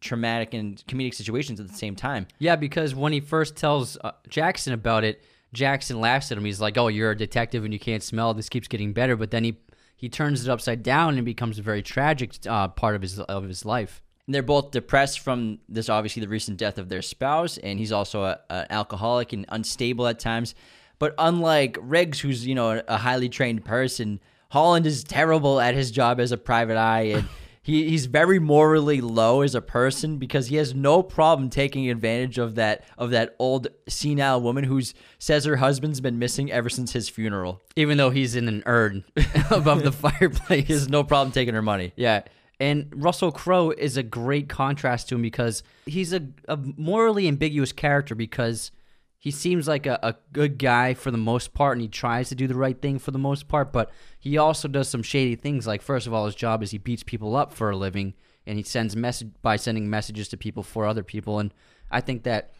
[0.00, 2.28] traumatic and comedic situations at the same time.
[2.38, 5.22] Yeah, because when he first tells uh, Jackson about it,
[5.52, 6.46] Jackson laughs at him.
[6.46, 8.32] He's like, "Oh, you're a detective and you can't smell.
[8.32, 9.58] This keeps getting better." But then he
[9.96, 13.44] he turns it upside down and becomes a very tragic uh, part of his of
[13.44, 14.00] his life.
[14.28, 17.92] And they're both depressed from this, obviously, the recent death of their spouse, and he's
[17.92, 20.54] also an alcoholic and unstable at times.
[20.98, 24.20] But unlike Riggs, who's you know a highly trained person,
[24.50, 27.28] Holland is terrible at his job as a private eye, and
[27.62, 32.36] he, he's very morally low as a person because he has no problem taking advantage
[32.36, 34.82] of that of that old senile woman who
[35.18, 37.62] says her husband's been missing ever since his funeral.
[37.76, 39.04] Even though he's in an urn
[39.50, 41.94] above the fireplace, He has no problem taking her money.
[41.96, 42.24] Yeah.
[42.60, 47.72] And Russell Crowe is a great contrast to him because he's a, a morally ambiguous
[47.72, 48.72] character because
[49.18, 52.34] he seems like a, a good guy for the most part and he tries to
[52.34, 55.66] do the right thing for the most part, but he also does some shady things.
[55.66, 58.14] Like, first of all, his job is he beats people up for a living
[58.46, 61.38] and he sends message by sending messages to people for other people.
[61.38, 61.54] And
[61.90, 62.50] I think that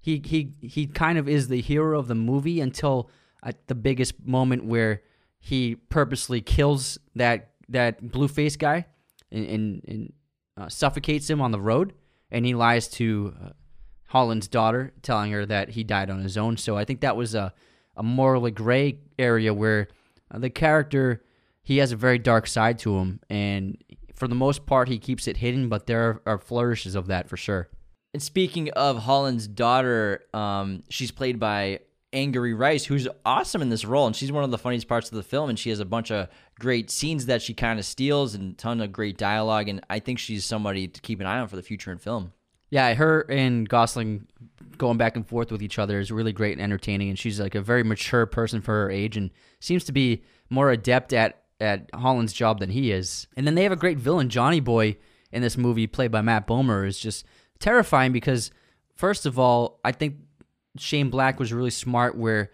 [0.00, 3.10] he, he, he kind of is the hero of the movie until
[3.42, 5.02] at the biggest moment where
[5.38, 8.86] he purposely kills that, that blue face guy
[9.30, 10.12] and, and, and
[10.56, 11.92] uh, suffocates him on the road,
[12.30, 13.48] and he lies to uh,
[14.08, 16.56] Holland's daughter, telling her that he died on his own.
[16.56, 17.52] So I think that was a,
[17.96, 19.88] a morally gray area where
[20.30, 21.22] uh, the character
[21.62, 23.76] he has a very dark side to him, and
[24.14, 25.68] for the most part he keeps it hidden.
[25.68, 27.68] But there are, are flourishes of that for sure.
[28.14, 31.80] And speaking of Holland's daughter, um, she's played by
[32.16, 35.16] Angourie Rice, who's awesome in this role, and she's one of the funniest parts of
[35.16, 35.50] the film.
[35.50, 38.80] And she has a bunch of great scenes that she kind of steals, and ton
[38.80, 39.68] of great dialogue.
[39.68, 42.32] And I think she's somebody to keep an eye on for the future in film.
[42.70, 44.26] Yeah, her and Gosling
[44.76, 47.08] going back and forth with each other is really great and entertaining.
[47.08, 50.70] And she's like a very mature person for her age, and seems to be more
[50.70, 53.26] adept at at Holland's job than he is.
[53.36, 54.96] And then they have a great villain, Johnny Boy,
[55.32, 57.24] in this movie, played by Matt Bomer, is just
[57.58, 58.50] terrifying because
[58.94, 60.16] first of all, I think
[60.78, 62.50] Shane Black was really smart where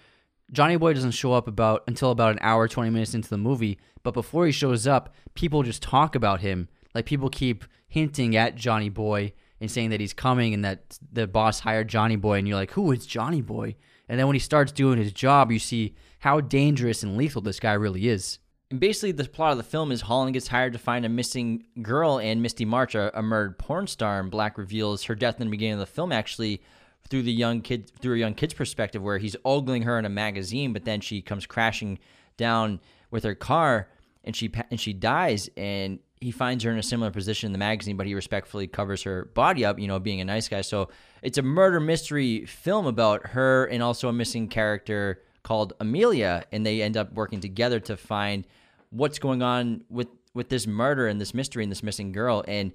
[0.53, 3.79] Johnny Boy doesn't show up about until about an hour, 20 minutes into the movie,
[4.03, 6.69] but before he shows up, people just talk about him.
[6.95, 11.27] Like people keep hinting at Johnny Boy and saying that he's coming and that the
[11.27, 13.77] boss hired Johnny Boy, and you're like, who is Johnny Boy?
[14.09, 17.61] And then when he starts doing his job, you see how dangerous and lethal this
[17.61, 18.39] guy really is.
[18.71, 21.65] And basically, the plot of the film is Holland gets hired to find a missing
[21.81, 25.47] girl, and Misty March, a, a murdered porn star, and Black reveals her death in
[25.47, 26.63] the beginning of the film actually
[27.09, 30.11] through the young kid through a young kid's perspective, where he's ogling her in a
[30.11, 31.99] magazine, but then she comes crashing
[32.37, 32.81] down
[33.11, 33.89] with her car,
[34.25, 37.59] and she and she dies, and he finds her in a similar position in the
[37.59, 40.61] magazine, but he respectfully covers her body up, you know, being a nice guy.
[40.61, 40.89] So
[41.21, 46.65] it's a murder mystery film about her and also a missing character called Amelia, and
[46.65, 48.47] they end up working together to find
[48.91, 52.45] what's going on with with this murder and this mystery and this missing girl.
[52.47, 52.73] And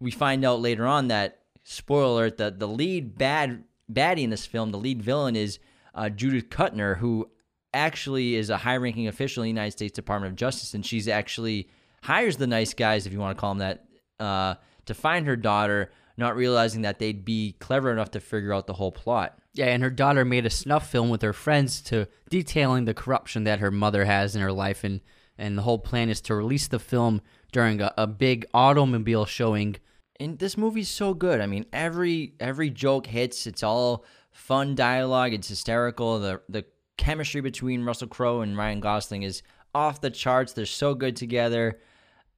[0.00, 4.46] we find out later on that spoiler alert, the the lead bad baddie in this
[4.46, 5.58] film, the lead villain is
[5.94, 7.30] uh, Judith Kuttner, who
[7.74, 11.08] actually is a high ranking official in the United States Department of Justice, and she's
[11.08, 11.68] actually
[12.02, 13.84] hires the nice guys, if you want to call them that,
[14.24, 14.54] uh,
[14.86, 18.74] to find her daughter, not realizing that they'd be clever enough to figure out the
[18.74, 19.38] whole plot.
[19.54, 23.44] Yeah, and her daughter made a snuff film with her friends to detailing the corruption
[23.44, 25.00] that her mother has in her life, and
[25.36, 27.20] and the whole plan is to release the film
[27.52, 29.76] during a, a big automobile showing.
[30.20, 31.40] And this movie's so good.
[31.40, 33.46] I mean, every every joke hits.
[33.46, 35.32] It's all fun dialogue.
[35.32, 36.18] It's hysterical.
[36.18, 36.64] The the
[36.96, 39.42] chemistry between Russell Crowe and Ryan Gosling is
[39.74, 40.52] off the charts.
[40.52, 41.78] They're so good together.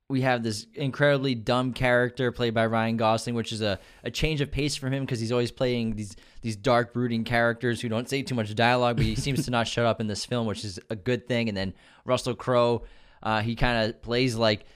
[0.09, 4.41] We have this incredibly dumb character played by Ryan Gosling, which is a, a change
[4.41, 8.09] of pace for him because he's always playing these these dark, brooding characters who don't
[8.09, 10.65] say too much dialogue, but he seems to not shut up in this film, which
[10.65, 11.49] is a good thing.
[11.49, 11.73] And then
[12.05, 12.83] Russell Crowe,
[13.23, 14.67] uh, he kind of plays like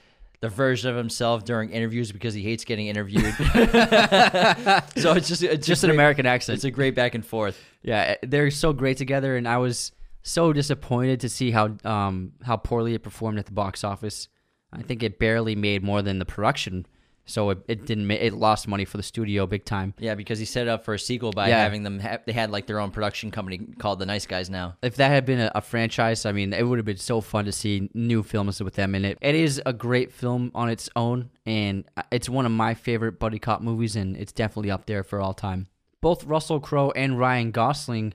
[0.41, 3.33] the version of himself during interviews because he hates getting interviewed.
[4.97, 6.55] so it's just it's Just an great- American accent.
[6.55, 7.59] It's a great back and forth.
[7.81, 9.91] Yeah, they're so great together, and I was
[10.23, 14.27] so disappointed to see how um how poorly it performed at the box office.
[14.73, 16.85] I think it barely made more than the production,
[17.25, 18.07] so it, it didn't.
[18.07, 19.93] Ma- it lost money for the studio big time.
[19.99, 21.57] Yeah, because he set it up for a sequel by Yeah.
[21.63, 21.99] having them.
[21.99, 24.75] Ha- they had like their own production company called the Nice Guys now.
[24.81, 27.45] If that had been a, a franchise, I mean, it would have been so fun
[27.45, 29.17] to see new films with them in it.
[29.21, 33.19] It is a great film on its own, and uh, it's one of my favorite
[33.19, 35.67] buddy cop movies, and it's definitely up there for all time.
[36.01, 38.13] Both Russell Crowe and Ryan Gosling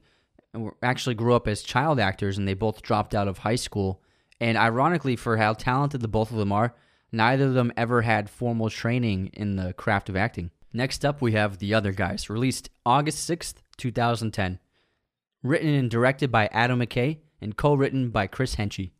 [0.55, 4.01] were- actually grew up as child actors, and they both dropped out of high school.
[4.41, 6.75] And ironically, for how talented the both of them are,
[7.13, 10.51] neither of them ever had formal training in the craft of acting.
[10.73, 14.59] Next up, we have The Other Guys, released August 6th, 2010
[15.43, 18.91] written and directed by Adam McKay and co-written by Chris Henchy.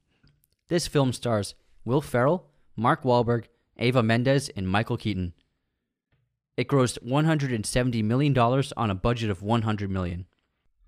[0.69, 1.55] This film stars
[1.85, 2.47] Will Ferrell,
[2.77, 3.47] Mark Wahlberg,
[3.79, 5.35] Eva Mendes, and Michael Keaton.
[6.57, 10.27] It grossed $170 million on a budget of 100 million.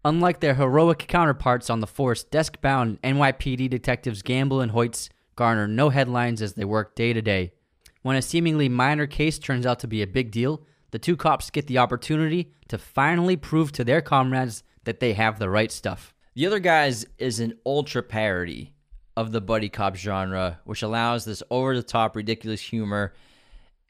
[0.04, 5.88] Unlike their heroic counterparts on the force, desk-bound NYPD detectives Gamble and Hoitz garner no
[5.88, 7.52] headlines as they work day to day.
[8.02, 11.50] When a seemingly minor case turns out to be a big deal, the two cops
[11.50, 16.14] get the opportunity to finally prove to their comrades that they have the right stuff.
[16.34, 18.74] The other guys is an ultra parody
[19.16, 23.12] of the buddy cop genre, which allows this over the top, ridiculous humor.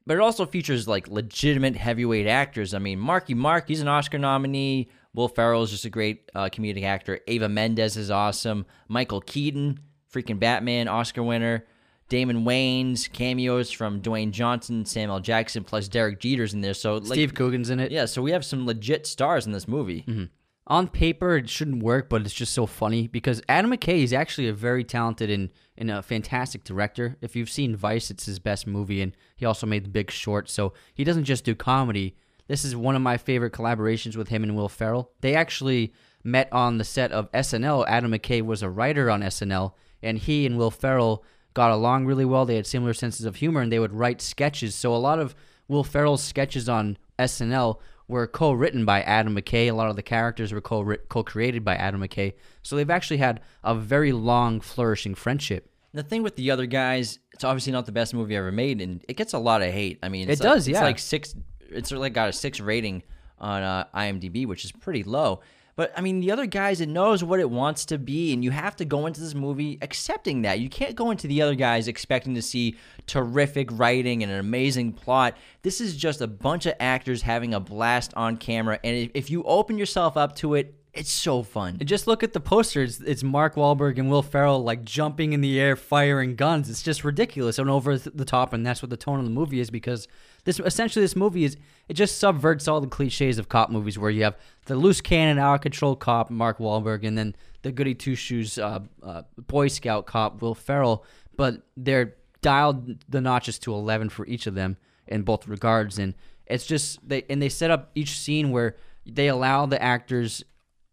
[0.07, 2.75] But it also features like legitimate heavyweight actors.
[2.75, 4.91] I mean, Marky Mark, he's an Oscar nominee.
[5.15, 7.21] Will Ferrell is just a great uh, comedic actor.
[7.27, 8.67] Eva Mendes is awesome.
[8.89, 9.79] Michael Keaton,
[10.13, 11.67] freaking Batman, Oscar winner.
[12.09, 16.75] Damon Wayans, cameos from Dwayne Johnson, Samuel Jackson, plus Derek Jeter's in there.
[16.75, 17.91] So like, Steve Coogan's in it.
[17.91, 20.05] yeah, so we have some legit stars in this movie.
[20.07, 20.25] Mm-hmm.
[20.67, 24.47] On paper, it shouldn't work, but it's just so funny because Adam McKay is actually
[24.47, 27.17] a very talented and, and a fantastic director.
[27.21, 30.51] If you've seen Vice, it's his best movie, and he also made The Big Short.
[30.51, 32.15] So he doesn't just do comedy.
[32.47, 35.11] This is one of my favorite collaborations with him and Will Ferrell.
[35.21, 37.87] They actually met on the set of SNL.
[37.89, 39.73] Adam McKay was a writer on SNL,
[40.03, 41.25] and he and Will Ferrell
[41.55, 42.45] got along really well.
[42.47, 44.75] They had similar senses of humor, and they would write sketches.
[44.75, 45.35] So a lot of
[45.69, 47.79] Will Ferrell's sketches on SNL
[48.09, 49.69] were co-written by Adam McKay.
[49.69, 52.35] A lot of the characters were co- co-created by Adam McKay.
[52.63, 55.71] So they've actually had a very long, flourishing friendship.
[55.95, 59.05] The thing with the other guys, it's obviously not the best movie ever made, and
[59.09, 59.99] it gets a lot of hate.
[60.03, 61.35] I mean, It like- does, It's like six.
[61.71, 63.03] It's like got a six rating
[63.39, 65.41] on uh, IMDb, which is pretty low.
[65.75, 68.51] But I mean, the other guys, it knows what it wants to be, and you
[68.51, 70.61] have to go into this movie accepting that.
[70.61, 74.93] You can't go into the other guys expecting to see terrific writing and an amazing
[74.93, 75.37] plot.
[75.63, 79.43] This is just a bunch of actors having a blast on camera, and if- you
[79.45, 81.79] open yourself up to it, it's so fun.
[81.81, 83.01] And just look at the posters.
[83.01, 86.69] It's Mark Wahlberg and Will Ferrell like jumping in the air, firing guns.
[86.69, 89.59] It's just ridiculous and over the top, and that's what the tone of the movie
[89.59, 89.71] is.
[89.71, 90.07] Because
[90.45, 91.57] this essentially this movie is
[91.89, 94.37] it just subverts all the cliches of cop movies, where you have
[94.67, 98.59] the loose cannon, out of control cop Mark Wahlberg, and then the goody two shoes
[98.59, 101.05] uh, uh, Boy Scout cop Will Ferrell.
[101.37, 104.77] But they're dialed the notches to eleven for each of them
[105.07, 106.13] in both regards, and
[106.47, 108.77] It's just they and they set up each scene where
[109.07, 110.45] they allow the actors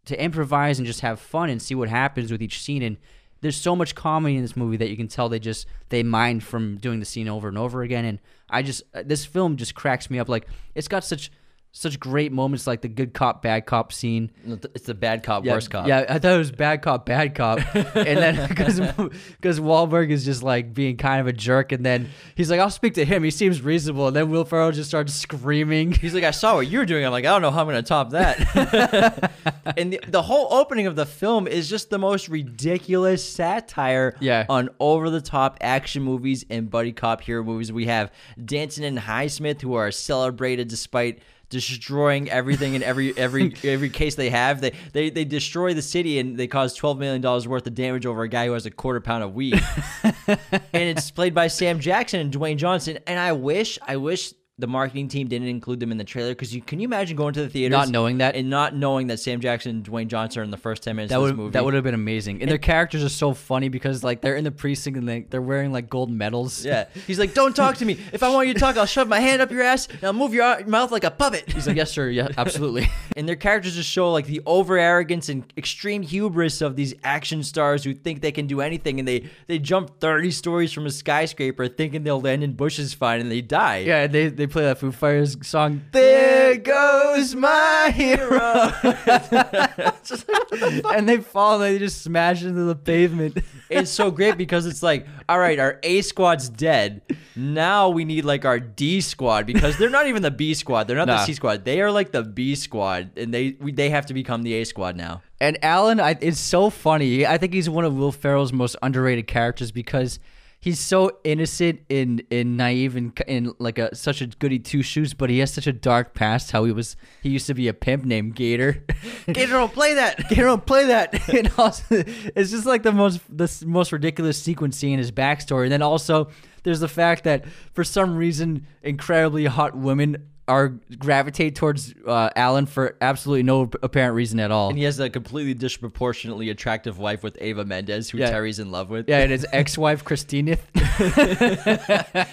[0.06, 2.82] to improvise and just have fun and see what happens with each scene.
[2.82, 2.96] And
[3.40, 6.42] there's so much comedy in this movie that you can tell they just they mind
[6.42, 8.04] from doing the scene over and over again.
[8.04, 10.28] And I just uh, this film just cracks me up.
[10.28, 11.30] Like it's got such
[11.72, 14.30] such great moments like the good cop bad cop scene
[14.74, 15.86] It's the bad cop, yeah, worst cop.
[15.86, 20.24] Yeah, I thought it was bad cop, bad cop, and then because because Wahlberg is
[20.24, 23.22] just like being kind of a jerk, and then he's like, "I'll speak to him.
[23.22, 25.92] He seems reasonable." And then Will Ferrell just starts screaming.
[26.00, 27.04] He's like, I saw what you were doing.
[27.06, 29.32] I'm like, I don't know how I'm going to top that.
[29.76, 34.46] and the, the whole opening of the film is just the most ridiculous satire Yeah.
[34.48, 37.72] on over the top action movies and buddy cop hero movies.
[37.72, 38.10] We have
[38.42, 41.20] Danson and Highsmith, who are celebrated despite
[41.50, 44.60] destroying everything in every every every case they have.
[44.60, 48.06] They they they destroy the city and they cause twelve million dollars worth of damage
[48.06, 49.62] over a guy who has a quarter pound of weed.
[50.26, 50.38] and
[50.72, 52.98] it's played by Sam Jackson and Dwayne Johnson.
[53.06, 56.54] And I wish I wish the marketing team didn't include them in the trailer because
[56.54, 58.36] you can you imagine going to the theater Not knowing that?
[58.36, 61.10] and not knowing that Sam Jackson and Dwayne Johnson are in the first ten minutes
[61.10, 61.52] That of this would movie.
[61.52, 62.40] that would have been amazing.
[62.42, 65.42] And their characters are so funny because like they're in the precinct and they, they're
[65.42, 66.64] wearing like gold medals.
[66.64, 67.98] yeah, he's like, "Don't talk to me.
[68.12, 70.12] If I want you to talk, I'll shove my hand up your ass and I'll
[70.12, 72.08] move your mouth like a puppet." He's like, yes, sir.
[72.10, 72.88] Yeah, absolutely.
[73.16, 77.42] and their characters just show like the over arrogance and extreme hubris of these action
[77.42, 80.90] stars who think they can do anything and they they jump 30 stories from a
[80.90, 84.78] skyscraper thinking they'll land in bushes fine and they die yeah, they they play that
[84.78, 85.82] Foo Fighters song.
[85.92, 88.72] There goes my hero.
[90.94, 93.38] and they fall and they just smash into the pavement.
[93.70, 97.02] it's so great because it's like all right our a squad's dead
[97.36, 100.96] now we need like our d squad because they're not even the b squad they're
[100.96, 104.06] not the c squad they are like the b squad and they we, they have
[104.06, 107.24] to become the a squad now And Alan, I, it's so funny.
[107.24, 110.18] I think he's one of Will Ferrell's most underrated characters because
[110.60, 115.14] he's so innocent and, and naive and, and like a such a goody two shoes,
[115.14, 116.52] but he has such a dark past.
[116.52, 118.84] How he was he used to be a pimp named Gator.
[119.26, 121.28] gator don't play that Gator don't play that.
[121.34, 125.64] and also, it's just like the most the most ridiculous sequence in his backstory.
[125.64, 126.30] And then also
[126.62, 132.66] there's the fact that for some reason incredibly hot women are gravitate towards uh, Alan
[132.66, 134.68] for absolutely no apparent reason at all.
[134.70, 138.30] and he has a completely disproportionately attractive wife with eva mendes who Yeah.
[138.30, 140.58] terry's in love with Yeah, and his ex-wife Christina.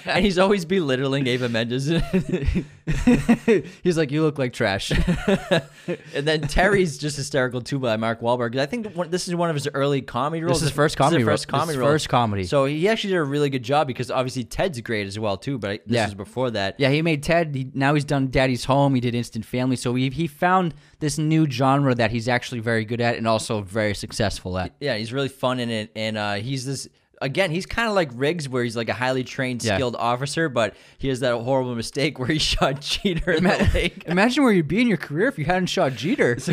[0.06, 1.90] and he's always belittling eva mendes
[3.84, 4.92] He's like, "You look like trash."
[6.16, 8.58] and then terry's just hysterical too by mark Wahlberg.
[8.58, 10.98] i think one, this is one of his early comedy roles This is his first
[10.98, 11.34] comedy role.
[11.34, 11.90] first This is comedy his role.
[11.90, 12.44] first comedy.
[12.46, 15.58] so he actually did a really good job because obviously ted's great as well too
[15.58, 16.08] but I, this Yeah.
[16.08, 17.54] is before that yeah, he made Ted.
[17.56, 18.94] He, now he's done Daddy's Home.
[18.96, 19.76] He did Instant Family.
[19.76, 23.62] So he he found this new genre that he's actually very good at and also
[23.62, 24.74] very successful at.
[24.80, 26.88] Yeah, he's really fun in it, and uh, he's this.
[27.22, 29.76] Again, he's kind of like Riggs, where he's like a highly trained, Yeah.
[29.76, 34.04] skilled officer, but he has that horrible mistake where he shot Jeter in the leg.
[34.06, 36.38] Imagine where you'd be in your career if you hadn't shot Jeter.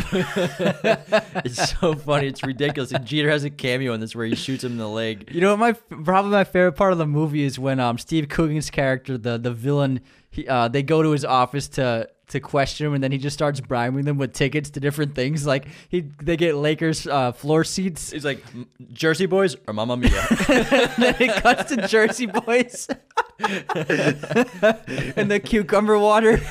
[1.45, 2.27] It's so funny.
[2.27, 2.91] It's ridiculous.
[2.91, 5.29] And Jeter has a cameo in this where he shoots him in the leg.
[5.31, 8.29] You know, what my probably my favorite part of the movie is when um Steve
[8.29, 10.01] Coogan's character, the the villain,
[10.35, 13.35] he, uh, they go to his office to to question him, and then he just
[13.35, 15.45] starts bribing them with tickets to different things.
[15.55, 18.11] Like he they get Lakers uh, floor seats.
[18.11, 18.43] He's like,
[18.91, 20.09] Jersey Boys or Mamma Mia?
[20.47, 22.89] then it cuts to Jersey Boys
[23.39, 26.41] and the cucumber water.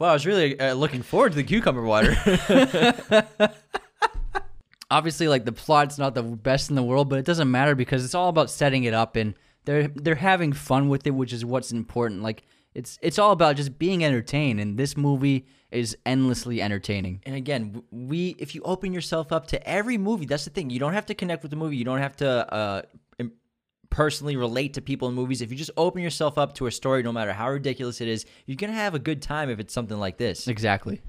[0.00, 2.16] wow, I was really uh, looking forward to the cucumber water.
[4.90, 8.04] Obviously, like the plot's not the best in the world, but it doesn't matter because
[8.04, 9.34] it's all about setting it up and
[9.64, 12.22] they're they're having fun with it, which is what's important.
[12.22, 12.42] Like
[12.74, 17.20] it's it's all about just being entertained, and this movie is endlessly entertaining.
[17.24, 20.70] and again, we if you open yourself up to every movie, that's the thing.
[20.70, 21.76] You don't have to connect with the movie.
[21.76, 22.82] You don't have to uh,
[23.92, 25.42] personally relate to people in movies.
[25.42, 28.24] If you just open yourself up to a story, no matter how ridiculous it is,
[28.46, 30.48] you're gonna have a good time if it's something like this.
[30.48, 31.02] Exactly.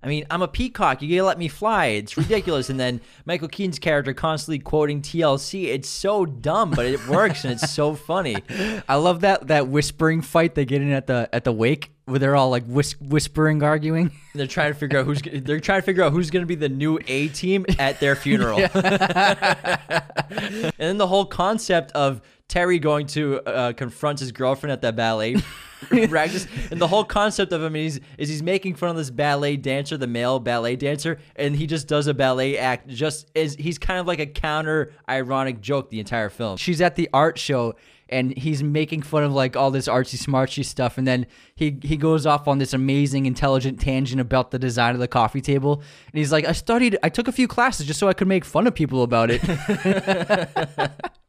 [0.00, 1.02] I mean, I'm a peacock.
[1.02, 1.86] You gotta let me fly.
[1.86, 2.70] It's ridiculous.
[2.70, 5.64] and then Michael Keaton's character constantly quoting TLC.
[5.66, 8.36] It's so dumb, but it works and it's so funny.
[8.88, 12.20] I love that that whispering fight they get in at the at the wake where
[12.20, 14.12] they're all like whis- whispering, arguing.
[14.34, 16.68] They're trying to figure out who's they're trying to figure out who's gonna be the
[16.68, 18.58] new A team at their funeral.
[18.74, 24.94] and then the whole concept of Terry going to uh, confront his girlfriend at that
[24.94, 25.36] ballet
[26.08, 29.56] practice, and the whole concept of him is, is he's making fun of this ballet
[29.56, 32.88] dancer, the male ballet dancer, and he just does a ballet act.
[32.88, 36.56] Just is he's kind of like a counter ironic joke the entire film.
[36.56, 37.74] She's at the art show
[38.08, 41.96] and he's making fun of like all this artsy smartsy stuff and then he he
[41.96, 46.14] goes off on this amazing intelligent tangent about the design of the coffee table and
[46.14, 48.66] he's like I studied I took a few classes just so I could make fun
[48.66, 49.42] of people about it.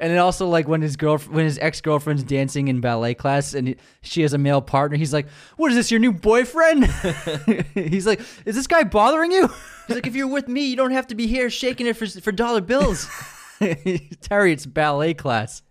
[0.00, 3.54] And then also like when his girl when his ex girlfriend's dancing in ballet class
[3.54, 5.90] and she has a male partner, he's like, "What is this?
[5.90, 6.86] Your new boyfriend?"
[7.74, 9.48] he's like, "Is this guy bothering you?"
[9.86, 12.06] He's like, if you're with me, you don't have to be here shaking it for
[12.06, 13.08] for dollar bills.
[14.20, 15.62] Terry, it's ballet class.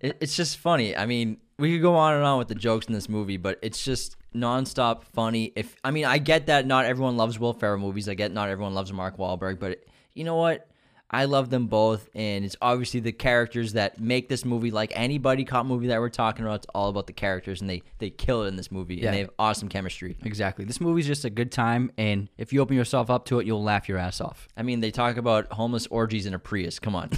[0.00, 0.96] it, it's just funny.
[0.96, 3.58] I mean, we could go on and on with the jokes in this movie, but
[3.62, 5.52] it's just nonstop funny.
[5.56, 8.08] If I mean, I get that not everyone loves Will Ferrell movies.
[8.08, 9.84] I get not everyone loves Mark Wahlberg, but
[10.14, 10.68] you know what?
[11.14, 15.18] I love them both, and it's obviously the characters that make this movie like any
[15.18, 16.56] buddy cop movie that we're talking about.
[16.60, 19.06] It's all about the characters, and they they kill it in this movie, Yeah.
[19.08, 20.16] and they have awesome chemistry.
[20.24, 20.64] Exactly.
[20.64, 23.62] This movie's just a good time, and if you open yourself up to it, you'll
[23.62, 24.48] laugh your ass off.
[24.56, 26.78] I mean, they talk about homeless orgies in a Prius.
[26.78, 27.10] Come on.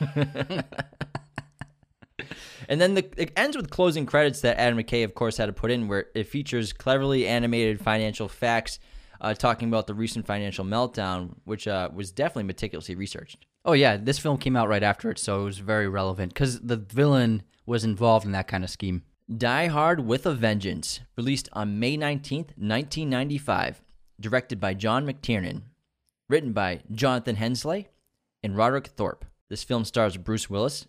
[2.68, 5.52] and then the, it ends with closing credits that Adam McKay, of course, had to
[5.52, 8.78] put in, where it features cleverly animated financial facts
[9.22, 13.46] uh, talking about the recent financial meltdown, which uh, was definitely meticulously researched.
[13.64, 16.60] Oh yeah, this film came out right after it, so it was very relevant because
[16.60, 19.02] the villain was involved in that kind of scheme.
[19.34, 23.80] Die Hard with a Vengeance, released on May 19th, 1995,
[24.18, 25.62] directed by John McTiernan,
[26.28, 27.86] written by Jonathan Hensleigh
[28.42, 29.24] and Roderick Thorpe.
[29.48, 30.86] This film stars Bruce Willis,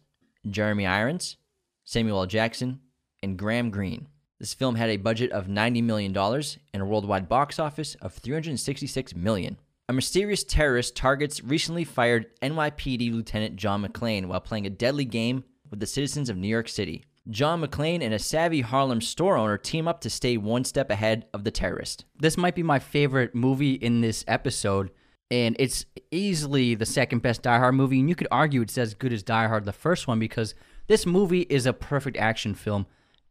[0.49, 1.37] Jeremy Irons,
[1.85, 2.25] Samuel L.
[2.25, 2.79] Jackson,
[3.21, 4.07] and Graham Greene.
[4.43, 9.15] This film had a budget of $90 million and a worldwide box office of 366
[9.15, 9.57] million.
[9.87, 15.45] A mysterious terrorist targets recently fired NYPD Lieutenant John McClane while playing a deadly game
[15.69, 17.05] with the citizens of New York City.
[17.29, 21.25] John McClane and a savvy Harlem store owner team up to stay one step ahead
[21.33, 22.03] of the terrorist.
[22.19, 24.91] This might be my favorite movie in this episode,
[25.31, 28.01] and it's easily the second best Die Hard movie.
[28.01, 30.53] And you could argue it's as good as Die Hard, the first one, because
[30.87, 32.87] this movie is a perfect action film,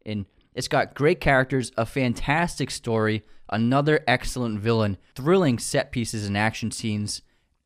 [0.07, 0.25] and
[0.55, 6.71] it's got great characters, a fantastic story, another excellent villain, thrilling set pieces and action
[6.71, 7.21] scenes,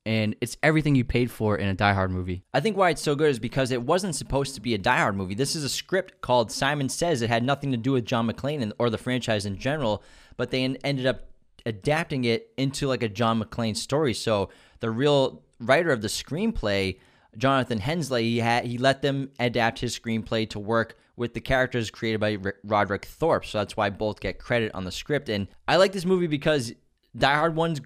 [0.05, 2.43] and it's everything you paid for in a Die Hard movie.
[2.53, 4.97] I think why it's so good is because it wasn't supposed to be a Die
[4.97, 5.35] Hard movie.
[5.35, 7.21] This is a script called Simon Says.
[7.21, 10.01] It had nothing to do with John McClane or the franchise in general,
[10.38, 11.27] but they ended up
[11.65, 14.13] adapting it into like a John McClane story.
[14.13, 16.99] So the real writer of the screenplay,
[17.38, 21.89] Jonathan Hensleigh, he had he let them adapt his screenplay to work with the characters
[21.89, 23.45] created by R- Roderick Thorpe.
[23.45, 25.29] So that's why both get credit on the script.
[25.29, 26.73] And I like this movie because
[27.17, 27.81] Die Hard one's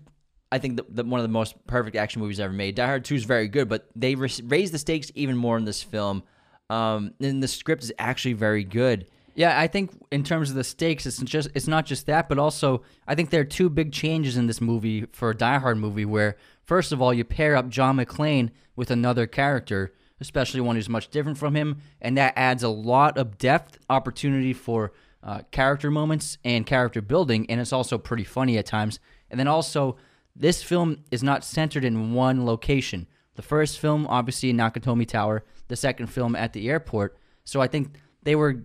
[0.51, 2.75] I think the, the, one of the most perfect action movies ever made.
[2.75, 5.63] Die Hard 2 is very good, but they ris- raised the stakes even more in
[5.63, 6.23] this film.
[6.69, 9.07] Um, and the script is actually very good.
[9.33, 12.37] Yeah, I think in terms of the stakes, it's just it's not just that, but
[12.37, 15.77] also I think there are two big changes in this movie for a Die Hard
[15.77, 16.03] movie.
[16.03, 16.35] Where
[16.71, 19.91] first of all, you pair up John McClane with another character,
[20.21, 24.53] especially one who's much different from him, and that adds a lot of depth, opportunity
[24.53, 29.01] for uh, character moments and character building, and it's also pretty funny at times.
[29.29, 29.97] And then also,
[30.33, 33.05] this film is not centered in one location.
[33.35, 35.43] The first film, obviously, in Nakatomi Tower.
[35.67, 37.17] The second film at the airport.
[37.43, 38.63] So I think they were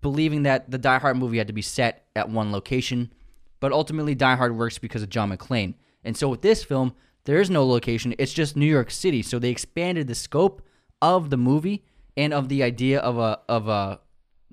[0.00, 3.12] believing that the Die Hard movie had to be set at one location,
[3.60, 5.74] but ultimately Die Hard works because of John McClane.
[6.04, 6.94] And so with this film,
[7.24, 9.22] there is no location, it's just New York City.
[9.22, 10.62] So they expanded the scope
[11.00, 11.84] of the movie
[12.16, 14.00] and of the idea of a of a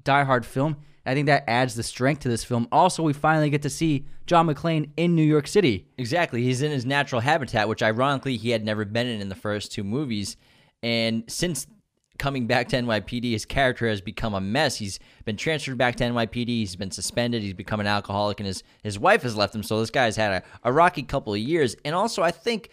[0.04, 0.78] Die Hard film.
[1.06, 2.68] I think that adds the strength to this film.
[2.72, 5.88] Also, we finally get to see John McClane in New York City.
[5.98, 6.44] Exactly.
[6.44, 9.72] He's in his natural habitat, which ironically he had never been in in the first
[9.72, 10.38] two movies.
[10.84, 11.66] And since
[12.22, 14.76] coming back to NYPD, his character has become a mess.
[14.78, 16.48] He's been transferred back to NYPD.
[16.50, 17.42] He's been suspended.
[17.42, 19.64] He's become an alcoholic, and his, his wife has left him.
[19.64, 21.76] So this guy's had a, a rocky couple of years.
[21.84, 22.70] And also, I think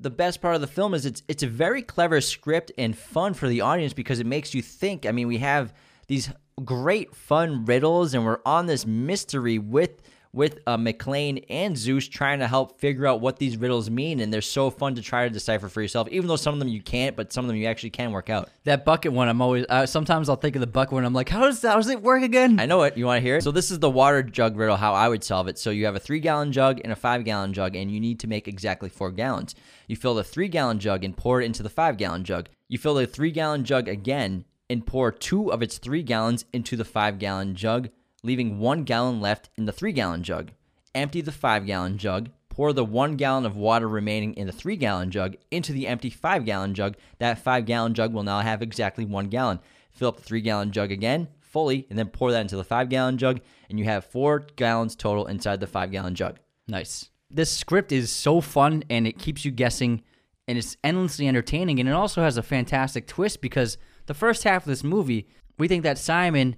[0.00, 3.34] the best part of the film is it's it's a very clever script and fun
[3.34, 5.04] for the audience because it makes you think.
[5.04, 5.74] I mean, we have
[6.06, 6.30] these
[6.64, 10.00] great fun riddles, and we're on this mystery with
[10.38, 14.32] with uh, McClane and Zeus trying to help figure out what these riddles mean, and
[14.32, 16.08] they're so fun to try to decipher for yourself.
[16.10, 18.30] Even though some of them you can't, but some of them you actually can work
[18.30, 18.48] out.
[18.62, 21.04] That bucket one, I'm always uh, sometimes I'll think of the bucket one.
[21.04, 21.70] I'm like, how does that?
[21.70, 22.60] How does it work again?
[22.60, 22.96] I know it.
[22.96, 23.42] You want to hear it?
[23.42, 24.76] So this is the water jug riddle.
[24.76, 25.58] How I would solve it.
[25.58, 28.20] So you have a three gallon jug and a five gallon jug, and you need
[28.20, 29.56] to make exactly four gallons.
[29.88, 32.48] You fill the three gallon jug and pour it into the five gallon jug.
[32.68, 36.76] You fill the three gallon jug again and pour two of its three gallons into
[36.76, 37.88] the five gallon jug,
[38.22, 40.50] leaving one gallon left in the three gallon jug.
[40.94, 42.30] Empty the five gallon jug.
[42.48, 46.10] Pour the one gallon of water remaining in the three gallon jug into the empty
[46.10, 46.96] five gallon jug.
[47.18, 49.60] That five gallon jug will now have exactly one gallon.
[49.92, 52.88] Fill up the three gallon jug again fully, and then pour that into the five
[52.88, 56.38] gallon jug, and you have four gallons total inside the five gallon jug.
[56.66, 57.10] Nice.
[57.30, 60.02] This script is so fun and it keeps you guessing
[60.46, 64.62] and it's endlessly entertaining and it also has a fantastic twist because the first half
[64.62, 66.56] of this movie, we think that Simon,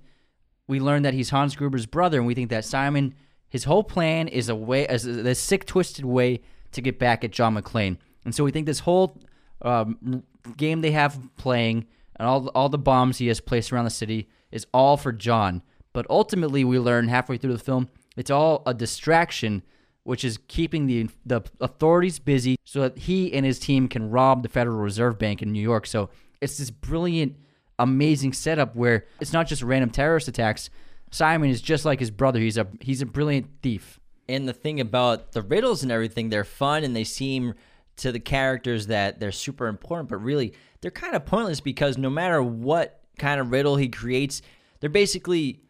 [0.71, 3.15] we learn that he's Hans Gruber's brother and we think that Simon,
[3.49, 6.41] his whole plan is a way, as a, a sick, twisted way
[6.73, 7.99] to get back at John McClane.
[8.25, 9.19] And so we think this whole
[9.63, 10.23] um,
[10.57, 14.29] game they have playing and all all the bombs he has placed around the city
[14.53, 15.63] is all for John.
[15.93, 19.63] But ultimately, we learn halfway through the film it's all a distraction,
[20.05, 24.43] which is keeping the the authorities busy so that he and his team can rob
[24.43, 25.87] the Federal Reserve Bank in New York.
[25.87, 26.11] So
[26.41, 27.37] it's this brilliant,
[27.81, 30.71] amazing setup where it's not just random terrorist attacks.
[31.11, 32.39] Simon is just like his brother.
[32.39, 33.99] He's a he's a brilliant thief.
[34.29, 37.55] And the thing about the riddles and everything, they're fun and they seem
[37.97, 42.11] to the characters that they're super important, but really they're kind of pointless because no
[42.11, 44.41] matter what kind of riddle he creates,
[44.79, 45.61] they're basically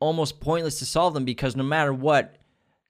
[0.00, 2.36] almost pointless to solve them because no matter what,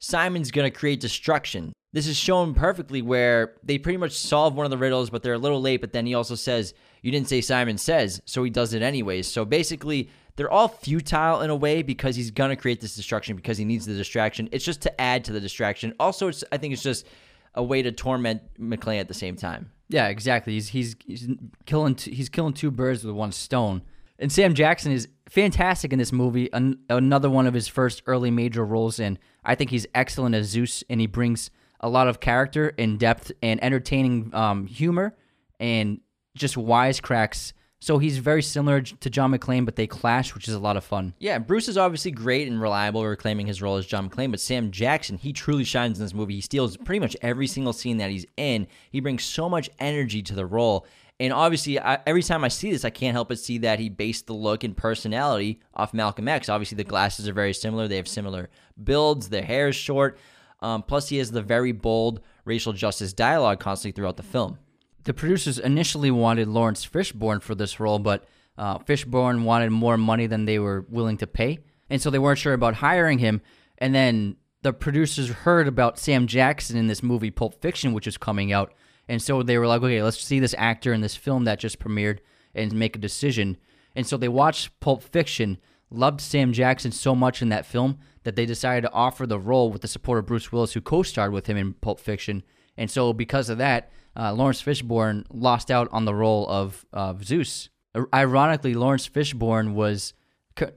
[0.00, 1.72] Simon's going to create destruction.
[1.92, 5.34] This is shown perfectly where they pretty much solve one of the riddles, but they're
[5.34, 5.80] a little late.
[5.80, 6.74] But then he also says,
[7.04, 9.30] You didn't say Simon says, so he does it anyways.
[9.30, 13.36] So basically, they're all futile in a way because he's going to create this destruction
[13.36, 14.48] because he needs the distraction.
[14.52, 15.92] It's just to add to the distraction.
[16.00, 17.06] Also, it's, I think it's just
[17.54, 19.70] a way to torment McClane at the same time.
[19.90, 20.54] Yeah, exactly.
[20.54, 21.28] He's he's, he's
[21.66, 23.82] killing t- he's killing two birds with one stone.
[24.18, 26.48] And Sam Jackson is fantastic in this movie.
[26.54, 30.46] An- another one of his first early major roles, and I think he's excellent as
[30.46, 31.50] Zeus, and he brings
[31.80, 35.14] a lot of character and depth and entertaining um, humor
[35.60, 36.00] and
[36.36, 37.52] just wisecracks.
[37.80, 40.84] So he's very similar to John McClane, but they clash, which is a lot of
[40.84, 41.12] fun.
[41.18, 44.70] Yeah, Bruce is obviously great and reliable, reclaiming his role as John McClane, but Sam
[44.70, 46.34] Jackson, he truly shines in this movie.
[46.34, 48.68] He steals pretty much every single scene that he's in.
[48.90, 50.86] He brings so much energy to the role.
[51.20, 53.88] And obviously, I, every time I see this, I can't help but see that he
[53.88, 56.48] based the look and personality off Malcolm X.
[56.48, 57.86] Obviously, the glasses are very similar.
[57.86, 58.48] They have similar
[58.82, 59.28] builds.
[59.28, 60.18] Their hair is short.
[60.60, 64.58] Um, plus, he has the very bold racial justice dialogue constantly throughout the film.
[65.04, 68.24] The producers initially wanted Laurence Fishburne for this role, but
[68.56, 71.58] uh, Fishburne wanted more money than they were willing to pay.
[71.90, 73.42] And so they weren't sure about hiring him.
[73.78, 78.16] And then the producers heard about Sam Jackson in this movie, Pulp Fiction, which is
[78.16, 78.72] coming out
[79.08, 81.78] and so they were like, okay, let's see this actor in this film that just
[81.78, 82.18] premiered
[82.54, 83.56] and make a decision.
[83.94, 85.58] And so they watched Pulp Fiction,
[85.90, 89.70] loved Sam Jackson so much in that film that they decided to offer the role
[89.70, 92.42] with the support of Bruce Willis, who co starred with him in Pulp Fiction.
[92.76, 97.24] And so because of that, uh, Laurence Fishburne lost out on the role of, of
[97.24, 97.68] Zeus.
[98.12, 100.14] Ironically, Laurence Fishburne was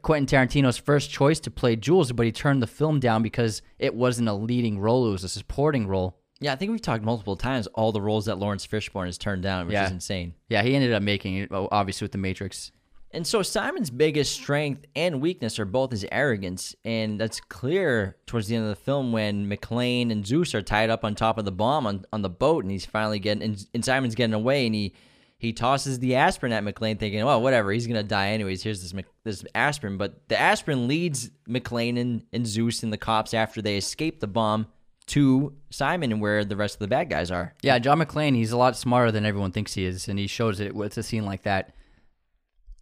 [0.01, 3.93] Quentin Tarantino's first choice to play Jules, but he turned the film down because it
[3.95, 6.19] wasn't a leading role, it was a supporting role.
[6.39, 9.41] Yeah, I think we've talked multiple times all the roles that Laurence Fishburne has turned
[9.41, 9.85] down, which Yeah.
[9.85, 10.35] is insane.
[10.49, 12.71] Yeah, he ended up making it, obviously, with The Matrix.
[13.17, 18.47] And so Simon's biggest strength and weakness are both his arrogance, and that's clear towards
[18.47, 21.43] the end of the film when McClane and Zeus are tied up on top of
[21.45, 24.67] the bomb on, on the boat, and he's finally getting and, and Simon's getting away,
[24.67, 24.93] and he
[25.39, 28.61] he tosses the aspirin at McClane, thinking, "Well, whatever, he's gonna die anyways.
[28.61, 33.33] Here's this this aspirin." But the aspirin leads McClane and, and Zeus and the cops
[33.33, 34.67] after they escape the bomb
[35.07, 37.55] to Simon and where the rest of the bad guys are.
[37.63, 40.59] Yeah, John McClane, he's a lot smarter than everyone thinks he is, and he shows
[40.59, 41.73] it with a scene like that.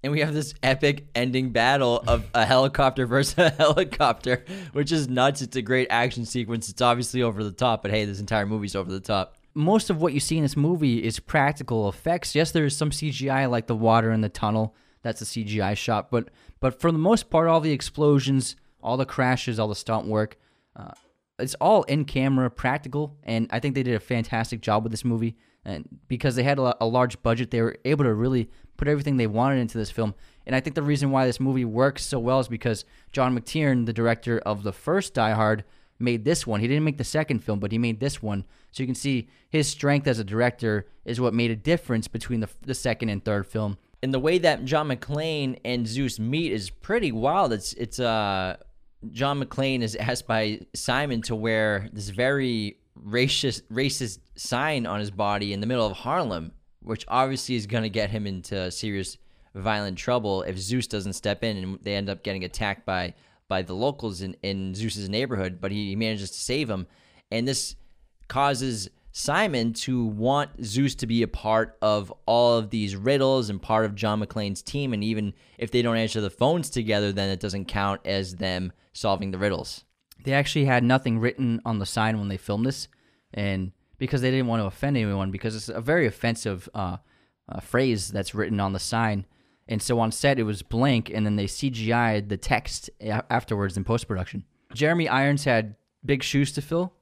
[0.04, 5.08] And we have this epic ending battle of a helicopter versus a helicopter, which is
[5.08, 5.42] nuts.
[5.42, 6.70] It's a great action sequence.
[6.70, 9.36] It's obviously over the top, but hey, this entire movie's over the top.
[9.56, 12.36] Most of what you see in this movie is practical effects.
[12.36, 14.76] Yes, there is some CGI, like the water in the tunnel.
[15.02, 16.30] That's a CGI shot, but
[16.60, 20.36] but for the most part, all the explosions, all the crashes, all the stunt work,
[20.76, 20.92] uh,
[21.40, 25.06] it's all in camera, practical, and I think they did a fantastic job with this
[25.06, 25.36] movie.
[25.66, 29.18] And because they had a, a large budget, they were able to really put everything
[29.18, 30.14] they wanted into this film.
[30.46, 33.86] And I think the reason why this movie works so well is because John McTiernan,
[33.86, 35.64] the director of the first Die Hard,
[36.00, 36.60] made this one.
[36.60, 38.46] He didn't make the second film, but he made this one.
[38.72, 42.42] So you can see his strength as a director is what made a difference between
[42.42, 43.78] the, the second and third film.
[44.04, 47.54] And the way that John McClane and Zeus meet is pretty wild.
[47.54, 48.58] It's it's uh
[49.12, 55.12] John McClane is asked by Simon to wear this very racist racist sign on his
[55.12, 56.52] body in the middle of Harlem,
[56.86, 59.18] which obviously is going to get him into serious
[59.54, 63.14] violent trouble if Zeus doesn't step in and they end up getting attacked by
[63.48, 66.88] by the locals in, in Zeus's neighborhood, but he manages to save him.
[67.32, 67.76] And this
[68.28, 73.62] causes Simon to want Zeus to be a part of all of these riddles and
[73.62, 74.94] part of John McClane's team.
[74.94, 78.74] And even if they don't answer the phones together, then it doesn't count as them
[78.94, 79.86] solving the riddles.
[80.24, 82.88] They actually had nothing written on the sign when they filmed this,
[83.34, 86.98] and because they didn't want to offend anyone, because it's a very offensive uh,
[87.50, 89.26] uh, phrase that's written on the sign.
[89.68, 93.78] And so on set, it was blank, and then they CGI'd the text a- afterwards
[93.78, 94.44] in post production.
[94.74, 95.76] Jeremy Irons had
[96.06, 96.94] big shoes to fill,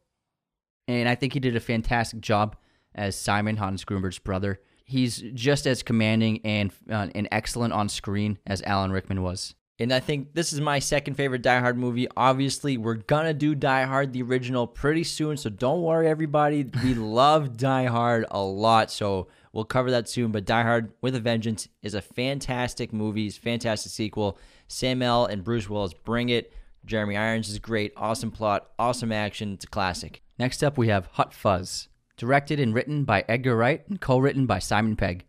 [0.87, 2.55] and I think he did a fantastic job
[2.95, 4.61] as Simon Hans Gruber's brother.
[4.85, 9.55] He's just as commanding and uh, and excellent on screen as Alan Rickman was.
[9.79, 12.07] And I think this is my second favorite Die Hard movie.
[12.15, 16.69] Obviously, we're gonna do Die Hard the original pretty soon, so don't worry, everybody.
[16.83, 20.31] We love Die Hard a lot, so We'll cover that soon.
[20.31, 23.27] But Die Hard with a Vengeance is a fantastic movie.
[23.27, 24.37] It's a fantastic sequel.
[24.67, 26.51] Sam L and Bruce Willis bring it.
[26.85, 27.93] Jeremy Irons is great.
[27.95, 28.71] Awesome plot.
[28.77, 29.53] Awesome action.
[29.53, 30.23] It's a classic.
[30.39, 34.47] Next up, we have Hot Fuzz, directed and written by Edgar Wright and co written
[34.47, 35.23] by Simon Pegg.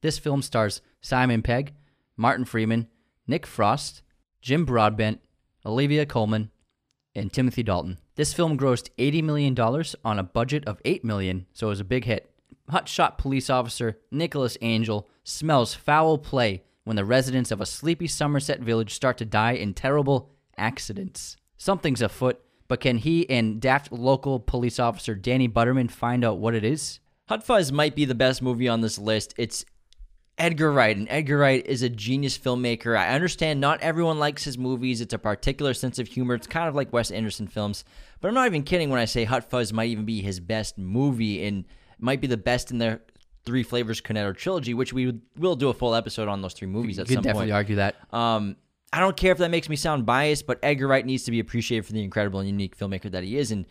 [0.00, 1.74] This film stars Simon Pegg,
[2.16, 2.86] Martin Freeman,
[3.26, 4.02] Nick Frost,
[4.42, 5.20] Jim Broadbent,
[5.64, 6.50] Olivia Colman,
[7.14, 7.98] and Timothy Dalton.
[8.16, 9.58] This film grossed $80 million
[10.04, 12.30] on a budget of 8 million, so it was a big hit.
[12.70, 18.60] Hotshot police officer Nicholas Angel smells foul play when the residents of a sleepy Somerset
[18.60, 21.36] village start to die in terrible accidents.
[21.56, 26.54] Something's afoot, but can he and daft local police officer Danny Butterman find out what
[26.54, 27.00] it is?
[27.28, 29.34] Hot Fuzz might be the best movie on this list.
[29.38, 29.64] It's
[30.36, 32.96] Edgar Wright, and Edgar Wright is a genius filmmaker.
[32.98, 35.00] I understand not everyone likes his movies.
[35.00, 36.34] It's a particular sense of humor.
[36.34, 37.84] It's kind of like Wes Anderson films.
[38.20, 40.76] But I'm not even kidding when I say Hot Fuzz might even be his best
[40.76, 41.64] movie and
[42.00, 43.00] might be the best in the
[43.44, 46.98] Three Flavors Cornetto trilogy, which we will do a full episode on those three movies
[46.98, 47.54] at You some could definitely point.
[47.56, 47.94] argue that.
[48.12, 48.56] Um,
[48.92, 51.40] I don't care if that makes me sound biased, but Edgar Wright needs to be
[51.40, 53.50] appreciated for the incredible and unique filmmaker that he is.
[53.52, 53.66] And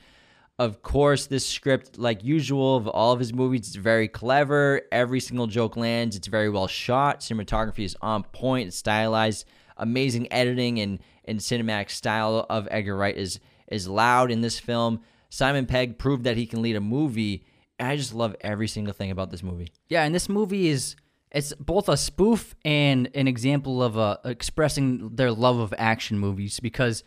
[0.59, 4.81] of course, this script, like usual of all of his movies, it's very clever.
[4.91, 6.15] Every single joke lands.
[6.15, 7.21] It's very well shot.
[7.21, 8.67] Cinematography is on point.
[8.67, 9.45] It's stylized.
[9.77, 15.01] Amazing editing and, and cinematic style of Edgar Wright is is loud in this film.
[15.29, 17.43] Simon Pegg proved that he can lead a movie.
[17.79, 19.71] I just love every single thing about this movie.
[19.89, 20.95] Yeah, and this movie is
[21.31, 26.59] it's both a spoof and an example of uh, expressing their love of action movies
[26.59, 27.03] because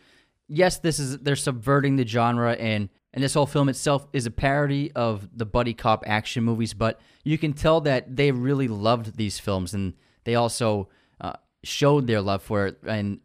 [0.48, 4.30] yes, this is they're subverting the genre and and this whole film itself is a
[4.30, 9.16] parody of the buddy cop action movies, but you can tell that they really loved
[9.16, 9.94] these films and
[10.24, 11.32] they also uh,
[11.64, 12.78] showed their love for it.
[12.86, 13.20] And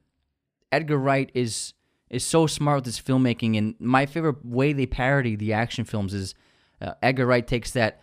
[0.71, 1.73] Edgar Wright is
[2.09, 6.13] is so smart with his filmmaking, and my favorite way they parody the action films
[6.13, 6.35] is
[6.81, 8.01] uh, Edgar Wright takes that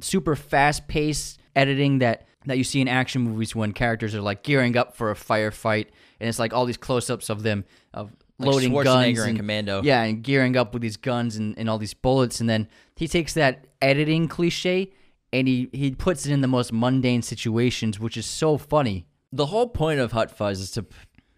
[0.00, 4.42] super fast paced editing that that you see in action movies when characters are like
[4.42, 5.86] gearing up for a firefight
[6.20, 7.64] and it's like all these close-ups of them
[8.42, 9.82] Like loading guns in and, Commando.
[9.82, 13.08] yeah and gearing up with these guns and, and all these bullets and then he
[13.08, 14.92] takes that editing cliche
[15.32, 19.46] and he he puts it in the most mundane situations which is so funny the
[19.46, 20.84] whole point of Hot Fuzz is to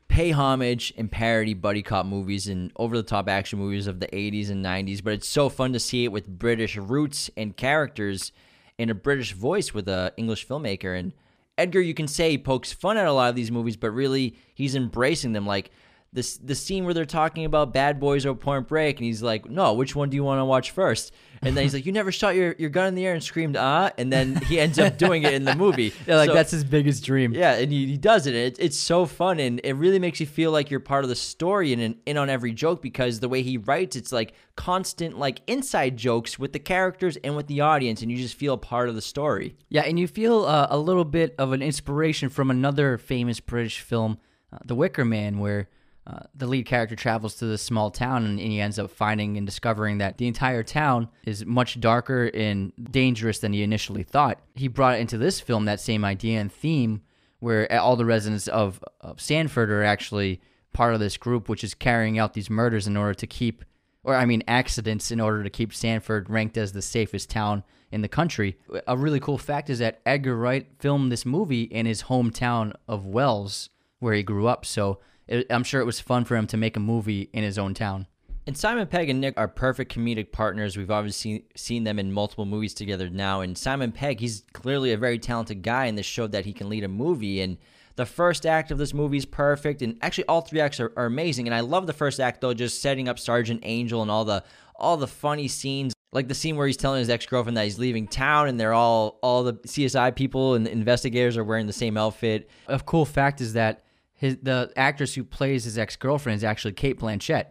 [0.09, 4.07] pay homage and parody buddy cop movies and over the top action movies of the
[4.09, 8.33] 80s and 90s, but it's so fun to see it with British roots and characters
[8.79, 10.97] in a British voice with a English filmmaker.
[10.99, 11.13] And
[11.57, 14.37] Edgar, you can say, he pokes fun at a lot of these movies, but really
[14.55, 15.47] he's embracing them.
[15.47, 15.71] Like
[16.15, 19.51] this, the scene where they're talking about Bad Boys or Point Break, and he's like,
[19.51, 21.13] "No, which one do you want to watch first?
[21.43, 23.57] And then he's like, "You never shot your, your gun in the air and screamed
[23.57, 25.93] ah," and then he ends up doing it in the movie.
[26.07, 28.35] yeah like So- that's his biggest dream yeah, and he, he does it.
[28.35, 31.17] It- It's so fun, and it really makes you feel like you're part of the
[31.17, 35.19] story and in, in on every joke because the way he writes, it's like constant
[35.19, 38.89] like inside jokes with the characters and with the audience, and you just feel part
[38.89, 39.57] of the story.
[39.69, 43.81] Yeah, and you feel uh, a little bit of an inspiration from another famous British
[43.81, 44.19] film,
[44.53, 45.69] uh, The Wicker Man, where
[46.07, 49.39] uh, the lead character travels to this small town and, and he ends up finding
[49.39, 54.39] and discovering that the entire town is much darker and dangerous than he initially thought.
[54.55, 57.03] He brought into this film that same idea and theme,
[57.41, 60.41] where all the residents of, of Sanford are actually
[60.75, 63.65] part of this group, which is carrying out these murders in order to keep
[64.05, 68.03] or I mean accidents in order to keep Sanford ranked as the safest town in
[68.03, 68.59] the country.
[68.87, 73.07] A really cool fact is that Edgar Wright filmed this movie in his hometown of
[73.07, 74.67] Wells, where he grew up.
[74.67, 77.59] So it, I'm sure it was fun for him to make a movie in his
[77.59, 78.07] own town.
[78.47, 80.77] And Simon Pegg and Nick are perfect comedic partners.
[80.77, 83.41] We've obviously seen them in multiple movies together now.
[83.41, 86.69] And Simon Pegg, he's clearly a very talented guy, and this showed that he can
[86.69, 87.41] lead a movie.
[87.41, 87.57] And
[87.97, 91.07] the first act of this movie is perfect, and actually all three acts are, are
[91.07, 91.47] amazing.
[91.47, 94.45] And I love the first act though, just setting up Sergeant Angel and all the
[94.77, 97.79] all the funny scenes, like the scene where he's telling his ex girlfriend that he's
[97.79, 101.73] leaving town, and they're all all the CSI people and the investigators are wearing the
[101.73, 102.51] same outfit.
[102.67, 103.85] A cool fact is that
[104.15, 107.47] his the actress who plays his ex girlfriend is actually Cate Blanchett,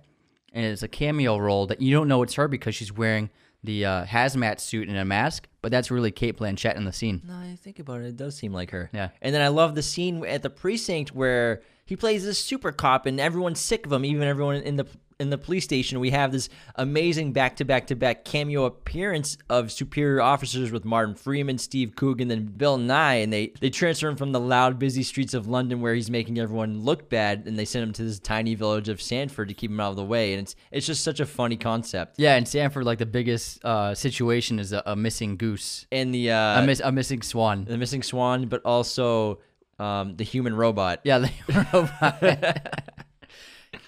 [0.53, 3.29] and it's a cameo role that you don't know it's her because she's wearing
[3.63, 7.21] the uh, hazmat suit and a mask, but that's really Cate Blanchett in the scene.
[7.25, 8.89] Now I think about it, it does seem like her.
[8.93, 9.09] Yeah.
[9.21, 13.05] And then I love the scene at the precinct where he plays this super cop
[13.05, 14.85] and everyone's sick of him, even everyone in the
[15.19, 15.99] in the police station.
[15.99, 20.85] We have this amazing back to back to back cameo appearance of superior officers with
[20.85, 24.79] Martin Freeman, Steve Coogan, and Bill Nighy, and they they transfer him from the loud,
[24.79, 28.03] busy streets of London where he's making everyone look bad, and they send him to
[28.03, 30.33] this tiny village of Sanford to keep him out of the way.
[30.33, 32.15] And it's it's just such a funny concept.
[32.17, 36.31] Yeah, in Sanford, like the biggest uh, situation is a, a missing goose, And the
[36.31, 37.65] uh, a, miss, a missing swan.
[37.65, 39.39] the missing swan, but also
[39.79, 41.01] um, the human robot.
[41.03, 41.31] Yeah, the
[41.73, 42.93] robot.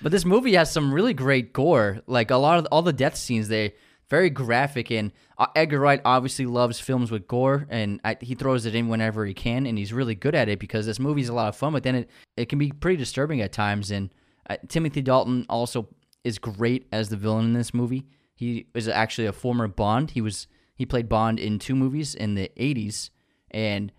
[0.01, 2.01] but this movie has some really great gore.
[2.07, 3.73] Like a lot of all the death scenes, they
[4.09, 4.91] very graphic.
[4.91, 8.87] And uh, Edgar Wright obviously loves films with gore, and I, he throws it in
[8.87, 11.55] whenever he can, and he's really good at it because this movie's a lot of
[11.55, 11.73] fun.
[11.73, 13.91] But then it it can be pretty disturbing at times.
[13.91, 14.13] And
[14.49, 15.87] uh, Timothy Dalton also
[16.23, 18.05] is great as the villain in this movie.
[18.35, 20.11] He is actually a former Bond.
[20.11, 23.09] He was he played Bond in two movies in the '80s,
[23.51, 23.91] and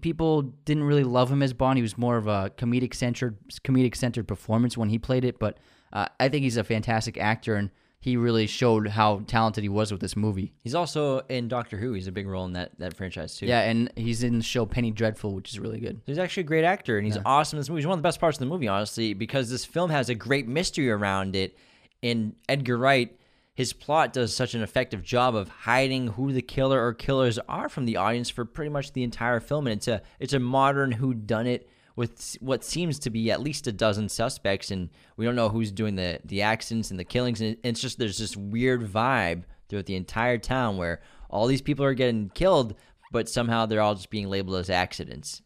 [0.00, 1.78] people didn't really love him as Bond.
[1.78, 5.58] He was more of a comedic centered comedic centered performance when he played it, but
[5.92, 7.70] uh, I think he's a fantastic actor and
[8.04, 10.52] he really showed how talented he was with this movie.
[10.62, 11.94] He's also in Doctor Who.
[11.94, 13.46] He's a big role in that, that franchise too.
[13.46, 16.02] Yeah, and he's in the show Penny Dreadful, which is really good.
[16.04, 17.80] He's actually a great actor, and he's awesome in this movie.
[17.80, 20.14] He's one of the best parts of the movie, honestly, because this film has a
[20.14, 21.56] great mystery around it.
[22.02, 23.18] And Edgar Wright,
[23.54, 27.68] his plot does such an effective job of hiding who the killer or killers are
[27.68, 29.68] from the audience for pretty much the entire film.
[29.68, 33.40] And it's a it's a modern who done it with what seems to be at
[33.40, 37.04] least a dozen suspects, and we don't know who's doing the the accidents and the
[37.04, 37.40] killings.
[37.40, 41.00] And it's just there's this weird vibe throughout the entire town where
[41.30, 42.74] all these people are getting killed,
[43.12, 45.42] but somehow they're all just being labeled as accidents.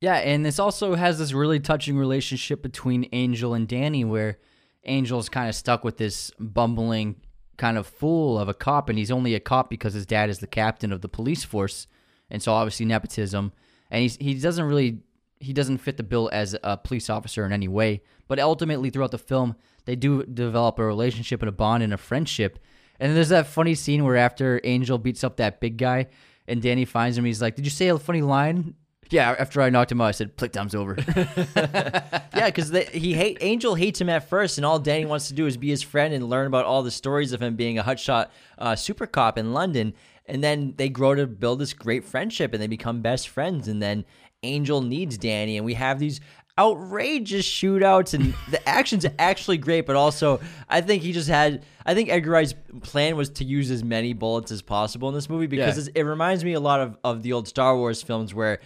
[0.00, 4.38] Yeah, and this also has this really touching relationship between Angel and Danny, where
[4.84, 7.16] Angel's kind of stuck with this bumbling
[7.56, 10.38] kind of fool of a cop, and he's only a cop because his dad is
[10.38, 11.86] the captain of the police force,
[12.30, 13.52] and so obviously nepotism.
[13.90, 15.00] And he's he doesn't really
[15.38, 18.02] he doesn't fit the bill as a police officer in any way.
[18.28, 21.98] But ultimately, throughout the film, they do develop a relationship and a bond and a
[21.98, 22.58] friendship.
[22.98, 26.08] And there's that funny scene where after Angel beats up that big guy,
[26.46, 28.74] and Danny finds him, he's like, "Did you say a funny line?"
[29.10, 29.34] Yeah.
[29.38, 30.96] After I knocked him out, I said, "Click time's over."
[31.56, 35.46] yeah, because he hate Angel hates him at first, and all Danny wants to do
[35.46, 38.28] is be his friend and learn about all the stories of him being a hotshot
[38.58, 39.94] uh, super cop in London.
[40.26, 43.66] And then they grow to build this great friendship, and they become best friends.
[43.66, 44.04] And then
[44.44, 46.20] Angel needs Danny, and we have these
[46.56, 49.86] outrageous shootouts, and the action's actually great.
[49.86, 51.64] But also, I think he just had.
[51.84, 55.28] I think Edgar Wright's plan was to use as many bullets as possible in this
[55.28, 55.92] movie because Yeah.
[55.96, 58.60] it reminds me a lot of, of the old Star Wars films where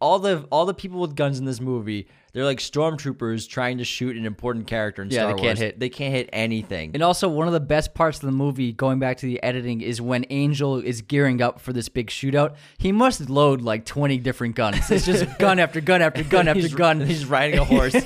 [0.00, 3.84] all the all the people with guns in this movie they're like stormtroopers trying to
[3.84, 5.80] shoot an important character in Yeah, Star they can't hit.
[5.80, 6.90] They can't hit anything.
[6.94, 9.80] And also, one of the best parts of the movie, going back to the editing,
[9.80, 12.56] is when Angel is gearing up for this big shootout.
[12.76, 14.90] He must load like 20 different guns.
[14.90, 17.00] It's just gun after gun after gun after he's, gun.
[17.00, 17.94] He's riding a horse.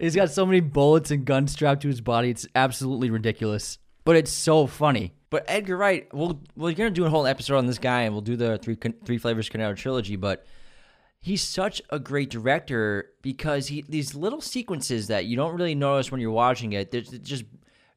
[0.00, 2.30] He's got so many bullets and guns strapped to his body.
[2.30, 3.78] It's absolutely ridiculous.
[4.06, 5.12] But it's so funny.
[5.30, 8.20] But Edgar Wright, we'll we're gonna do a whole episode on this guy, and we'll
[8.20, 10.16] do the three three flavors Cornetto trilogy.
[10.16, 10.44] But
[11.20, 16.10] he's such a great director because he these little sequences that you don't really notice
[16.10, 17.44] when you're watching it, that just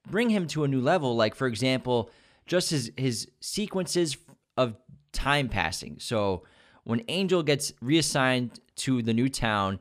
[0.09, 1.15] bring him to a new level.
[1.15, 2.11] Like for example,
[2.45, 4.15] just his his sequences
[4.55, 4.75] of
[5.11, 5.97] time passing.
[5.99, 6.43] So
[6.83, 9.79] when Angel gets reassigned to the new town,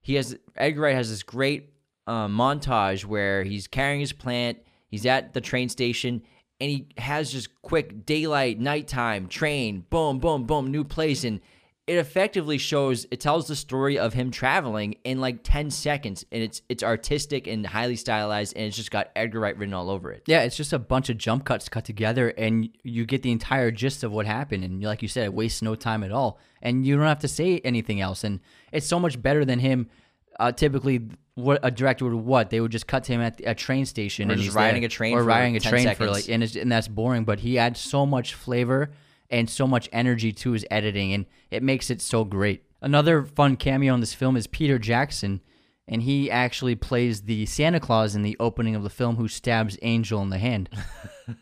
[0.00, 1.74] he has Edgar Wright has this great
[2.06, 4.58] uh, montage where he's carrying his plant.
[4.88, 6.22] He's at the train station
[6.60, 11.40] and he has just quick daylight, nighttime, train, boom, boom, boom, new place, and
[11.86, 13.06] it effectively shows.
[13.10, 17.46] It tells the story of him traveling in like ten seconds, and it's it's artistic
[17.46, 20.24] and highly stylized, and it's just got Edgar Wright written all over it.
[20.26, 23.70] Yeah, it's just a bunch of jump cuts cut together, and you get the entire
[23.70, 24.64] gist of what happened.
[24.64, 27.28] And like you said, it wastes no time at all, and you don't have to
[27.28, 28.24] say anything else.
[28.24, 28.40] And
[28.72, 29.88] it's so much better than him.
[30.38, 31.02] Uh, typically,
[31.34, 34.30] what a director would what they would just cut to him at a train station
[34.30, 34.86] Or and he's riding there.
[34.86, 37.24] a train or riding a 10 train for like, and it's, and that's boring.
[37.24, 38.90] But he adds so much flavor
[39.30, 42.62] and so much energy to his editing, and it makes it so great.
[42.80, 45.40] Another fun cameo in this film is Peter Jackson,
[45.88, 49.78] and he actually plays the Santa Claus in the opening of the film who stabs
[49.82, 50.68] Angel in the hand.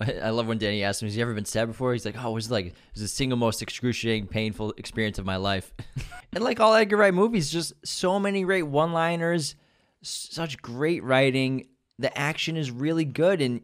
[0.00, 2.30] I love when Danny asks him, "Has he ever been stabbed before?" He's like, "Oh,
[2.30, 5.72] it was like it was the single most excruciating, painful experience of my life."
[6.32, 9.56] and like all Edgar Wright movies, just so many great one-liners,
[10.02, 11.68] such great writing.
[11.98, 13.60] The action is really good, and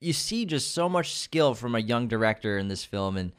[0.00, 3.16] you see just so much skill from a young director in this film.
[3.16, 3.32] And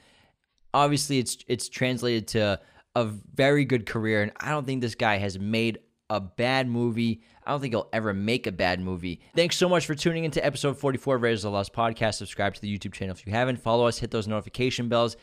[0.73, 2.59] obviously, it's it's translated to
[2.95, 4.21] a very good career.
[4.21, 5.79] And I don't think this guy has made
[6.13, 7.21] a bad movie.
[7.43, 9.19] I don't think he'll ever make a bad movie.
[9.35, 12.15] Thanks so much for tuning into episode 44 of Raiders of the Lost podcast.
[12.15, 13.57] Subscribe to the YouTube channel if you haven't.
[13.57, 15.17] Follow us, hit those notification bells,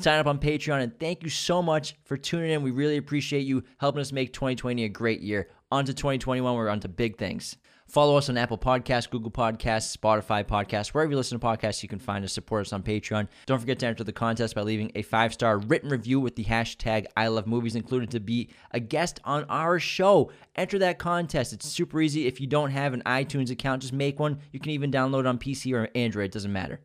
[0.00, 2.62] sign up on Patreon, and thank you so much for tuning in.
[2.62, 5.48] We really appreciate you helping us make 2020 a great year.
[5.70, 7.56] On to 2021, we're on to big things.
[7.92, 11.90] Follow us on Apple Podcasts, Google Podcasts, Spotify Podcasts, wherever you listen to podcasts, you
[11.90, 12.32] can find us.
[12.32, 13.28] Support us on Patreon.
[13.44, 16.44] Don't forget to enter the contest by leaving a five star written review with the
[16.44, 20.32] hashtag I love movies included to be a guest on our show.
[20.56, 21.52] Enter that contest.
[21.52, 22.26] It's super easy.
[22.26, 24.38] If you don't have an iTunes account, just make one.
[24.52, 26.80] You can even download on PC or Android, it doesn't matter.